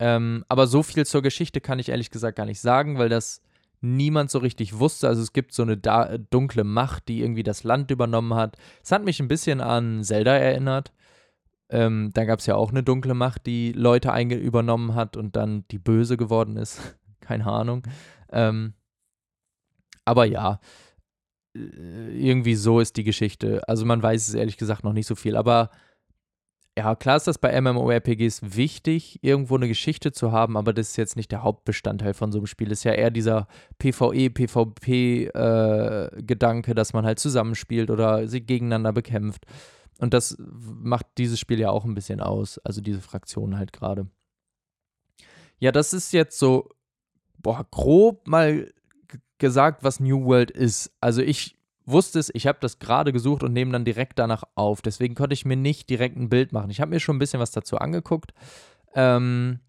Ähm, 0.00 0.44
aber 0.48 0.66
so 0.66 0.82
viel 0.82 1.04
zur 1.04 1.20
Geschichte 1.20 1.60
kann 1.60 1.78
ich 1.78 1.90
ehrlich 1.90 2.10
gesagt 2.10 2.36
gar 2.36 2.46
nicht 2.46 2.60
sagen, 2.60 2.98
weil 2.98 3.10
das 3.10 3.42
niemand 3.82 4.30
so 4.30 4.38
richtig 4.38 4.78
wusste. 4.78 5.06
Also 5.06 5.22
es 5.22 5.34
gibt 5.34 5.52
so 5.52 5.62
eine 5.62 5.76
dunkle 5.76 6.64
Macht, 6.64 7.08
die 7.08 7.20
irgendwie 7.20 7.42
das 7.42 7.64
Land 7.64 7.90
übernommen 7.90 8.34
hat. 8.34 8.56
Es 8.82 8.92
hat 8.92 9.04
mich 9.04 9.20
ein 9.20 9.28
bisschen 9.28 9.60
an 9.60 10.02
Zelda 10.02 10.34
erinnert. 10.34 10.92
Ähm, 11.68 12.10
da 12.14 12.24
gab 12.24 12.40
es 12.40 12.46
ja 12.46 12.56
auch 12.56 12.70
eine 12.70 12.82
dunkle 12.82 13.14
Macht, 13.14 13.46
die 13.46 13.72
Leute 13.72 14.10
übernommen 14.12 14.94
hat 14.94 15.16
und 15.16 15.36
dann 15.36 15.64
die 15.70 15.78
böse 15.78 16.16
geworden 16.16 16.56
ist. 16.56 16.80
Keine 17.20 17.46
Ahnung. 17.46 17.82
Ähm, 18.32 18.72
aber 20.06 20.24
ja, 20.24 20.60
äh, 21.54 21.60
irgendwie 21.60 22.54
so 22.54 22.80
ist 22.80 22.96
die 22.96 23.04
Geschichte. 23.04 23.68
Also 23.68 23.84
man 23.84 24.02
weiß 24.02 24.28
es 24.28 24.34
ehrlich 24.34 24.56
gesagt 24.56 24.82
noch 24.82 24.94
nicht 24.94 25.06
so 25.06 25.14
viel. 25.14 25.36
Aber 25.36 25.70
ja, 26.80 26.94
klar 26.94 27.16
ist 27.16 27.26
das 27.26 27.36
bei 27.36 27.60
MMORPGs 27.60 28.56
wichtig, 28.56 29.18
irgendwo 29.22 29.56
eine 29.56 29.68
Geschichte 29.68 30.12
zu 30.12 30.32
haben, 30.32 30.56
aber 30.56 30.72
das 30.72 30.88
ist 30.88 30.96
jetzt 30.96 31.14
nicht 31.14 31.30
der 31.30 31.42
Hauptbestandteil 31.42 32.14
von 32.14 32.32
so 32.32 32.38
einem 32.38 32.46
Spiel. 32.46 32.70
Das 32.70 32.78
ist 32.78 32.84
ja 32.84 32.92
eher 32.92 33.10
dieser 33.10 33.48
PvE, 33.78 34.30
PvP-Gedanke, 34.30 36.70
äh, 36.70 36.74
dass 36.74 36.94
man 36.94 37.04
halt 37.04 37.18
zusammenspielt 37.18 37.90
oder 37.90 38.26
sie 38.28 38.40
gegeneinander 38.40 38.94
bekämpft. 38.94 39.44
Und 39.98 40.14
das 40.14 40.38
macht 40.38 41.04
dieses 41.18 41.38
Spiel 41.38 41.60
ja 41.60 41.68
auch 41.68 41.84
ein 41.84 41.94
bisschen 41.94 42.20
aus, 42.20 42.56
also 42.64 42.80
diese 42.80 43.02
Fraktion 43.02 43.58
halt 43.58 43.74
gerade. 43.74 44.06
Ja, 45.58 45.70
das 45.70 45.92
ist 45.92 46.14
jetzt 46.14 46.38
so, 46.38 46.70
boah, 47.36 47.66
grob 47.70 48.26
mal 48.26 48.72
gesagt, 49.36 49.84
was 49.84 50.00
New 50.00 50.24
World 50.24 50.50
ist. 50.50 50.96
Also 50.98 51.20
ich 51.20 51.59
wusste 51.90 52.18
es, 52.18 52.30
ich 52.34 52.46
habe 52.46 52.58
das 52.60 52.78
gerade 52.78 53.12
gesucht 53.12 53.42
und 53.42 53.52
nehme 53.52 53.72
dann 53.72 53.84
direkt 53.84 54.18
danach 54.18 54.44
auf. 54.54 54.82
Deswegen 54.82 55.14
konnte 55.14 55.34
ich 55.34 55.44
mir 55.44 55.56
nicht 55.56 55.88
direkt 55.90 56.16
ein 56.16 56.28
Bild 56.28 56.52
machen. 56.52 56.70
Ich 56.70 56.80
habe 56.80 56.90
mir 56.90 57.00
schon 57.00 57.16
ein 57.16 57.20
bisschen 57.20 57.40
was 57.40 57.50
dazu 57.50 57.78
angeguckt. 57.78 58.32
Ähm, 58.94 59.60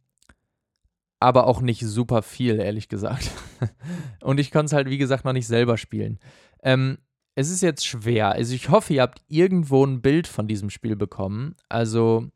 aber 1.20 1.46
auch 1.46 1.62
nicht 1.62 1.82
super 1.82 2.24
viel, 2.24 2.60
ehrlich 2.60 2.90
gesagt. 2.90 3.30
und 4.22 4.40
ich 4.40 4.52
konnte 4.52 4.68
es 4.68 4.74
halt, 4.74 4.90
wie 4.90 4.98
gesagt, 4.98 5.24
noch 5.24 5.34
nicht 5.34 5.48
selber 5.48 5.78
spielen. 5.78 6.20
Ähm, 6.64 6.98
es 7.36 7.50
ist 7.50 7.62
jetzt 7.62 7.86
schwer. 7.86 8.32
Also 8.32 8.54
ich 8.56 8.70
hoffe, 8.70 8.94
ihr 8.94 9.04
habt 9.04 9.22
irgendwo 9.28 9.86
ein 9.86 10.02
Bild 10.02 10.28
von 10.28 10.48
diesem 10.48 10.70
Spiel 10.70 10.96
bekommen. 10.96 11.56
Also 11.70 12.28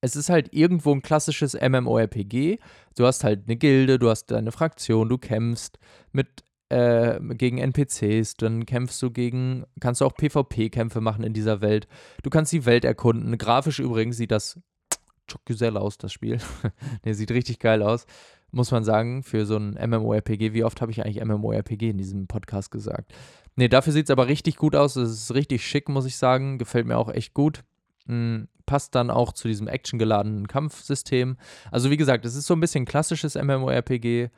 es 0.00 0.16
ist 0.16 0.30
halt 0.30 0.52
irgendwo 0.52 0.92
ein 0.92 1.02
klassisches 1.02 1.54
MMORPG. 1.54 2.58
Du 2.96 3.06
hast 3.06 3.24
halt 3.24 3.44
eine 3.46 3.56
Gilde, 3.56 3.98
du 3.98 4.08
hast 4.08 4.26
deine 4.26 4.52
Fraktion, 4.52 5.08
du 5.08 5.18
kämpfst 5.18 5.78
mit 6.12 6.44
äh, 6.70 7.18
gegen 7.34 7.58
NPCs, 7.58 8.34
dann 8.34 8.64
kämpfst 8.64 9.02
du 9.02 9.10
gegen, 9.10 9.64
kannst 9.80 10.00
du 10.00 10.06
auch 10.06 10.14
PvP-Kämpfe 10.14 11.00
machen 11.00 11.24
in 11.24 11.32
dieser 11.32 11.60
Welt. 11.60 11.88
Du 12.22 12.30
kannst 12.30 12.52
die 12.52 12.64
Welt 12.64 12.84
erkunden. 12.84 13.36
Grafisch 13.38 13.80
übrigens 13.80 14.16
sieht 14.16 14.30
das 14.30 14.60
gesell 15.44 15.76
aus, 15.76 15.98
das 15.98 16.12
Spiel. 16.12 16.38
ne, 17.04 17.14
sieht 17.14 17.32
richtig 17.32 17.58
geil 17.58 17.82
aus, 17.82 18.06
muss 18.52 18.70
man 18.70 18.84
sagen, 18.84 19.24
für 19.24 19.46
so 19.46 19.56
ein 19.56 19.72
MMORPG. 19.72 20.52
Wie 20.52 20.64
oft 20.64 20.80
habe 20.80 20.92
ich 20.92 21.04
eigentlich 21.04 21.22
MMORPG 21.24 21.90
in 21.90 21.98
diesem 21.98 22.28
Podcast 22.28 22.70
gesagt? 22.70 23.12
Ne, 23.56 23.68
dafür 23.68 23.92
sieht 23.92 24.06
es 24.06 24.10
aber 24.10 24.28
richtig 24.28 24.56
gut 24.56 24.76
aus. 24.76 24.94
Es 24.94 25.10
ist 25.10 25.34
richtig 25.34 25.66
schick, 25.66 25.88
muss 25.88 26.06
ich 26.06 26.16
sagen. 26.16 26.58
Gefällt 26.58 26.86
mir 26.86 26.96
auch 26.96 27.08
echt 27.08 27.34
gut. 27.34 27.64
Hm, 28.06 28.48
passt 28.64 28.94
dann 28.94 29.10
auch 29.10 29.32
zu 29.32 29.48
diesem 29.48 29.66
actiongeladenen 29.66 30.46
Kampfsystem. 30.46 31.36
Also 31.72 31.90
wie 31.90 31.96
gesagt, 31.96 32.24
es 32.24 32.36
ist 32.36 32.46
so 32.46 32.54
ein 32.54 32.60
bisschen 32.60 32.84
klassisches 32.84 33.34
MMORPG 33.34 34.30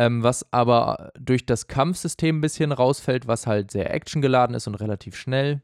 ähm, 0.00 0.22
was 0.22 0.50
aber 0.50 1.12
durch 1.20 1.44
das 1.44 1.66
Kampfsystem 1.66 2.38
ein 2.38 2.40
bisschen 2.40 2.72
rausfällt, 2.72 3.26
was 3.26 3.46
halt 3.46 3.70
sehr 3.70 3.92
actiongeladen 3.92 4.56
ist 4.56 4.66
und 4.66 4.76
relativ 4.76 5.14
schnell. 5.14 5.60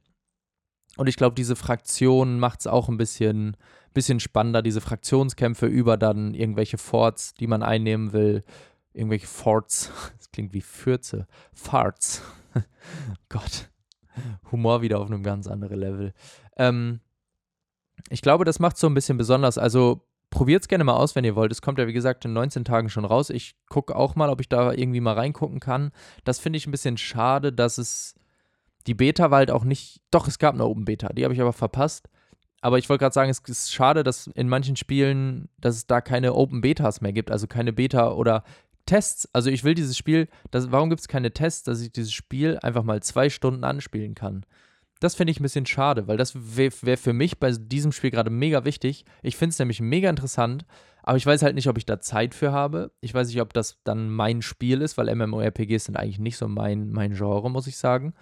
Und 0.99 1.07
ich 1.07 1.17
glaube, 1.17 1.35
diese 1.35 1.57
Fraktion 1.57 2.39
macht 2.39 2.61
es 2.61 2.67
auch 2.67 2.91
ein 2.91 2.99
bisschen, 2.99 3.57
bisschen 3.95 4.21
spannender, 4.21 4.61
diese 4.61 4.83
Fraktionskämpfe 4.83 5.65
über 5.65 5.97
dann 5.97 6.35
irgendwelche 6.35 6.77
Forts, 6.77 7.33
die 7.33 7.47
man 7.47 7.63
einnehmen 7.63 8.13
will. 8.13 8.45
Irgendwelche 8.93 9.27
Forts. 9.27 9.91
Das 10.19 10.31
klingt 10.33 10.53
wie 10.53 10.61
Fürze. 10.61 11.27
Farts. 11.55 12.21
Gott. 13.31 13.71
Humor 14.53 14.83
wieder 14.83 15.01
auf 15.01 15.07
einem 15.07 15.23
ganz 15.23 15.47
anderen 15.47 15.81
Level. 15.81 16.13
Ähm, 16.59 17.01
ich 18.11 18.21
glaube, 18.21 18.45
das 18.45 18.59
macht 18.59 18.77
es 18.77 18.83
so 18.83 18.87
ein 18.87 18.95
bisschen 18.95 19.17
besonders. 19.17 19.57
Also 19.57 20.07
probiert 20.37 20.63
es 20.63 20.69
gerne 20.69 20.85
mal 20.85 20.97
aus, 20.97 21.17
wenn 21.17 21.25
ihr 21.25 21.35
wollt. 21.35 21.51
Es 21.51 21.63
kommt 21.63 21.79
ja, 21.79 21.87
wie 21.87 21.95
gesagt, 21.95 22.27
in 22.27 22.35
19 22.35 22.67
Tagen 22.67 22.91
schon 22.91 23.07
raus. 23.07 23.31
Ich 23.31 23.55
gucke 23.71 23.97
auch 23.97 24.17
mal, 24.17 24.29
ob 24.29 24.43
ich 24.43 24.51
da 24.51 24.71
irgendwie 24.71 25.01
mal 25.01 25.15
reingucken 25.15 25.61
kann. 25.61 25.93
Das 26.25 26.39
finde 26.39 26.59
ich 26.59 26.67
ein 26.67 26.71
bisschen 26.71 26.99
schade, 26.99 27.55
dass 27.55 27.79
es. 27.79 28.15
Die 28.87 28.93
Beta 28.93 29.31
war 29.31 29.39
halt 29.39 29.51
auch 29.51 29.65
nicht. 29.65 30.03
Doch, 30.11 30.29
es 30.29 30.39
gab 30.39 30.55
eine 30.55 30.67
Open 30.67 30.85
Beta, 30.85 31.09
die 31.09 31.25
habe 31.25 31.33
ich 31.33 31.41
aber 31.41 31.55
verpasst. 31.55 32.11
Aber 32.61 32.77
ich 32.77 32.89
wollte 32.91 33.05
gerade 33.05 33.15
sagen, 33.15 33.31
es 33.31 33.39
ist 33.39 33.73
schade, 33.73 34.03
dass 34.03 34.27
in 34.27 34.49
manchen 34.49 34.77
Spielen, 34.77 35.49
dass 35.59 35.77
es 35.77 35.87
da 35.87 36.03
keine 36.03 36.35
Open 36.35 36.61
Betas 36.61 37.01
mehr 37.01 37.15
gibt, 37.15 37.31
also 37.31 37.47
keine 37.47 37.73
Beta 37.73 38.13
oder 38.13 38.45
Tests. 38.85 39.29
Also 39.33 39.49
ich 39.49 39.65
will 39.65 39.75
dieses 39.75 39.97
Spiel, 39.97 40.29
das, 40.51 40.71
warum 40.71 40.91
gibt 40.91 41.01
es 41.01 41.09
keine 41.09 41.33
Tests, 41.33 41.63
dass 41.63 41.81
ich 41.81 41.93
dieses 41.93 42.13
Spiel 42.13 42.59
einfach 42.63 42.83
mal 42.83 43.03
zwei 43.03 43.31
Stunden 43.31 43.65
anspielen 43.65 44.15
kann? 44.15 44.45
Das 45.01 45.15
finde 45.15 45.31
ich 45.31 45.41
ein 45.41 45.43
bisschen 45.43 45.67
schade, 45.67 46.09
weil 46.09 46.17
das 46.17 46.57
wäre 46.57 46.73
wär 46.83 46.99
für 46.99 47.13
mich 47.13 47.39
bei 47.39 47.51
diesem 47.51 47.93
Spiel 47.93 48.11
gerade 48.11 48.31
mega 48.31 48.65
wichtig. 48.65 49.05
Ich 49.23 49.37
finde 49.37 49.51
es 49.51 49.59
nämlich 49.59 49.81
mega 49.81 50.09
interessant, 50.09 50.65
aber 51.03 51.19
ich 51.19 51.27
weiß 51.27 51.43
halt 51.43 51.55
nicht, 51.55 51.69
ob 51.69 51.77
ich 51.77 51.87
da 51.87 52.01
Zeit 52.01 52.35
für 52.35 52.51
habe. 52.53 52.93
Ich 53.01 53.13
weiß 53.13 53.29
nicht, 53.29 53.41
ob 53.41 53.53
das 53.53 53.79
dann 53.85 54.11
mein 54.11 54.43
Spiel 54.43 54.81
ist, 54.81 54.97
weil 54.97 55.15
MMORPGs 55.15 55.85
sind 55.85 55.97
eigentlich 55.97 56.19
nicht 56.19 56.39
so 56.39 56.49
mein, 56.49 56.91
mein 56.91 57.13
Genre, 57.13 57.51
muss 57.51 57.67
ich 57.67 57.77
sagen. 57.77 58.15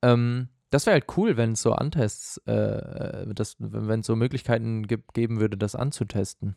Ähm, 0.00 0.48
das 0.70 0.86
wäre 0.86 0.94
halt 0.94 1.06
cool, 1.16 1.36
wenn 1.36 1.52
es 1.52 1.62
so 1.62 1.72
Antests, 1.72 2.38
äh, 2.46 3.26
wenn 3.58 4.00
es 4.00 4.06
so 4.06 4.16
Möglichkeiten 4.16 4.86
gibt, 4.86 5.12
geben 5.12 5.40
würde, 5.40 5.58
das 5.58 5.74
anzutesten. 5.74 6.56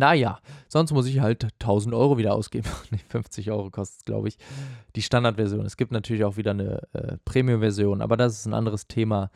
Naja, 0.00 0.40
sonst 0.66 0.92
muss 0.92 1.04
ich 1.04 1.20
halt 1.20 1.44
1000 1.44 1.94
Euro 1.94 2.16
wieder 2.16 2.32
ausgeben. 2.34 2.66
50 3.10 3.50
Euro 3.50 3.68
kostet 3.68 3.98
es, 3.98 4.04
glaube 4.06 4.28
ich, 4.28 4.38
die 4.96 5.02
Standardversion. 5.02 5.66
Es 5.66 5.76
gibt 5.76 5.92
natürlich 5.92 6.24
auch 6.24 6.38
wieder 6.38 6.52
eine 6.52 6.82
äh, 6.94 7.18
Premium-Version, 7.26 8.00
aber 8.00 8.16
das 8.16 8.38
ist 8.38 8.46
ein 8.46 8.54
anderes 8.54 8.86
Thema. 8.86 9.30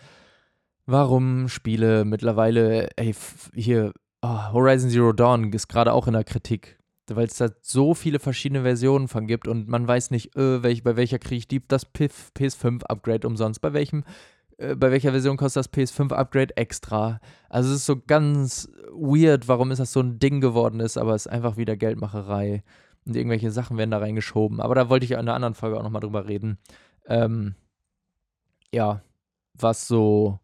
Warum 0.86 1.50
Spiele 1.50 2.06
mittlerweile, 2.06 2.88
ey, 2.96 3.14
hier, 3.54 3.92
oh, 4.22 4.52
Horizon 4.52 4.88
Zero 4.88 5.12
Dawn 5.12 5.52
ist 5.52 5.68
gerade 5.68 5.92
auch 5.92 6.06
in 6.06 6.14
der 6.14 6.24
Kritik. 6.24 6.78
weil 7.10 7.26
es 7.26 7.36
da 7.36 7.50
so 7.60 7.92
viele 7.92 8.18
verschiedene 8.18 8.62
Versionen 8.62 9.08
von 9.08 9.26
gibt 9.26 9.46
und 9.46 9.68
man 9.68 9.86
weiß 9.86 10.12
nicht, 10.12 10.34
äh, 10.34 10.62
welch, 10.62 10.82
bei 10.82 10.96
welcher 10.96 11.18
kriege 11.18 11.40
ich 11.40 11.48
die, 11.48 11.60
das 11.68 11.92
PS5-Upgrade 11.92 13.26
umsonst, 13.26 13.60
bei 13.60 13.74
welchem 13.74 14.02
bei 14.58 14.90
welcher 14.90 15.10
Version 15.10 15.36
kostet 15.36 15.60
das 15.60 15.72
PS5-Upgrade 15.72 16.56
extra. 16.56 17.20
Also 17.48 17.70
es 17.70 17.76
ist 17.76 17.86
so 17.86 18.00
ganz 18.00 18.68
weird, 18.92 19.48
warum 19.48 19.70
ist 19.70 19.78
das 19.78 19.92
so 19.92 20.00
ein 20.00 20.18
Ding 20.18 20.40
geworden 20.40 20.80
ist, 20.80 20.96
aber 20.96 21.14
es 21.14 21.26
ist 21.26 21.32
einfach 21.32 21.56
wieder 21.56 21.76
Geldmacherei. 21.76 22.62
Und 23.06 23.16
irgendwelche 23.16 23.50
Sachen 23.50 23.76
werden 23.76 23.90
da 23.90 23.98
reingeschoben. 23.98 24.60
Aber 24.60 24.74
da 24.74 24.88
wollte 24.88 25.04
ich 25.04 25.10
in 25.10 25.18
einer 25.18 25.34
anderen 25.34 25.54
Folge 25.54 25.78
auch 25.78 25.82
nochmal 25.82 26.00
drüber 26.00 26.26
reden. 26.26 26.58
Ähm, 27.06 27.54
ja, 28.72 29.02
was 29.54 29.86
so 29.86 30.40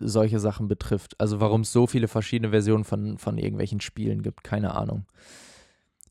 solche 0.00 0.38
Sachen 0.38 0.68
betrifft. 0.68 1.18
Also 1.20 1.40
warum 1.40 1.62
es 1.62 1.72
so 1.72 1.86
viele 1.86 2.08
verschiedene 2.08 2.50
Versionen 2.50 2.84
von, 2.84 3.18
von 3.18 3.38
irgendwelchen 3.38 3.80
Spielen 3.80 4.22
gibt, 4.22 4.44
keine 4.44 4.74
Ahnung. 4.74 5.06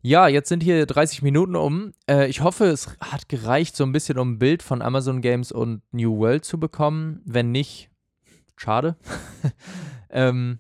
Ja, 0.06 0.28
jetzt 0.28 0.50
sind 0.50 0.62
hier 0.62 0.86
30 0.86 1.24
Minuten 1.24 1.56
um. 1.56 1.92
Äh, 2.08 2.28
ich 2.28 2.42
hoffe, 2.42 2.66
es 2.66 2.96
hat 3.00 3.28
gereicht, 3.28 3.76
so 3.76 3.84
ein 3.84 3.92
bisschen 3.92 4.20
um 4.20 4.34
ein 4.34 4.38
Bild 4.38 4.62
von 4.62 4.84
Amazon 4.84 5.20
Games 5.20 5.52
und 5.52 5.82
New 5.92 6.20
World 6.20 6.46
zu 6.46 6.60
bekommen. 6.60 7.24
Wenn 7.26 7.52
nicht, 7.52 7.90
schade. 8.56 8.98
ähm, 10.12 10.60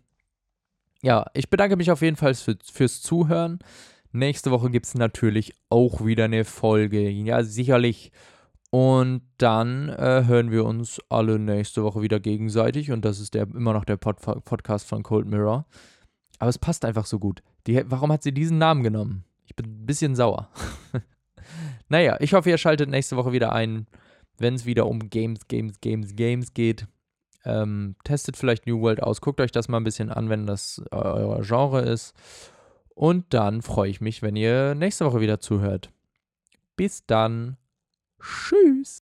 ja, 1.03 1.27
ich 1.36 1.51
bedanke 1.51 1.75
mich 1.75 1.91
auf 1.91 2.01
jeden 2.01 2.15
Fall 2.15 2.34
für, 2.34 2.58
fürs 2.73 3.03
Zuhören. 3.03 3.60
Nächste 4.12 4.49
Woche 4.49 4.71
gibt 4.71 4.88
es 4.88 4.95
natürlich 4.95 5.53
auch 5.69 6.03
wieder 6.03 6.23
eine 6.23 6.43
Folge. 6.43 7.08
Ja, 7.08 7.43
sicherlich. 7.43 8.12
Und 8.71 9.21
dann 9.38 9.89
äh, 9.89 10.23
hören 10.25 10.49
wir 10.49 10.65
uns 10.65 10.99
alle 11.08 11.38
nächste 11.38 11.84
Woche 11.84 12.01
wieder 12.01 12.19
gegenseitig. 12.19 12.91
Und 12.91 13.05
das 13.05 13.19
ist 13.19 13.36
der, 13.36 13.43
immer 13.43 13.73
noch 13.73 13.86
der 13.86 13.97
Pod 13.97 14.21
Podcast 14.43 14.88
von 14.88 15.03
Cold 15.03 15.27
Mirror. 15.27 15.67
Aber 16.39 16.49
es 16.49 16.58
passt 16.58 16.84
einfach 16.84 17.05
so 17.05 17.19
gut. 17.19 17.43
Die, 17.67 17.79
warum 17.86 18.12
hat 18.12 18.23
sie 18.23 18.34
diesen 18.34 18.58
Namen 18.58 18.81
genommen? 18.81 19.23
Ich 19.58 19.63
bin 19.63 19.72
ein 19.72 19.86
bisschen 19.86 20.15
sauer. 20.15 20.50
naja, 21.89 22.18
ich 22.20 22.34
hoffe, 22.34 22.50
ihr 22.50 22.58
schaltet 22.58 22.89
nächste 22.89 23.15
Woche 23.15 23.32
wieder 23.32 23.54
ein, 23.54 23.88
wenn 24.38 24.56
es 24.56 24.65
wieder 24.65 24.86
um 24.86 25.10
Games, 25.10 25.48
Games, 25.48 25.80
Games, 25.80 26.13
Games 26.15 26.54
geht. 26.54 26.88
Ähm, 27.46 27.96
testet 28.04 28.36
vielleicht 28.36 28.68
New 28.68 28.82
World 28.82 29.02
aus, 29.02 29.22
guckt 29.22 29.39
euch 29.39 29.54
das 29.54 29.70
mal 29.70 29.78
ein 29.78 29.86
bisschen 29.86 30.12
an, 30.12 30.30
wenn 30.30 30.46
das 30.46 30.82
äh, 30.91 30.96
euer 30.96 31.41
Genre 31.41 31.82
ist. 31.82 32.13
Und 32.96 33.34
dann 33.34 33.62
freue 33.62 33.89
ich 33.89 34.02
mich, 34.02 34.22
wenn 34.22 34.36
ihr 34.36 34.76
nächste 34.76 35.06
Woche 35.06 35.22
wieder 35.22 35.39
zuhört. 35.39 35.89
Bis 36.76 37.06
dann. 37.06 37.56
Tschüss. 38.20 38.86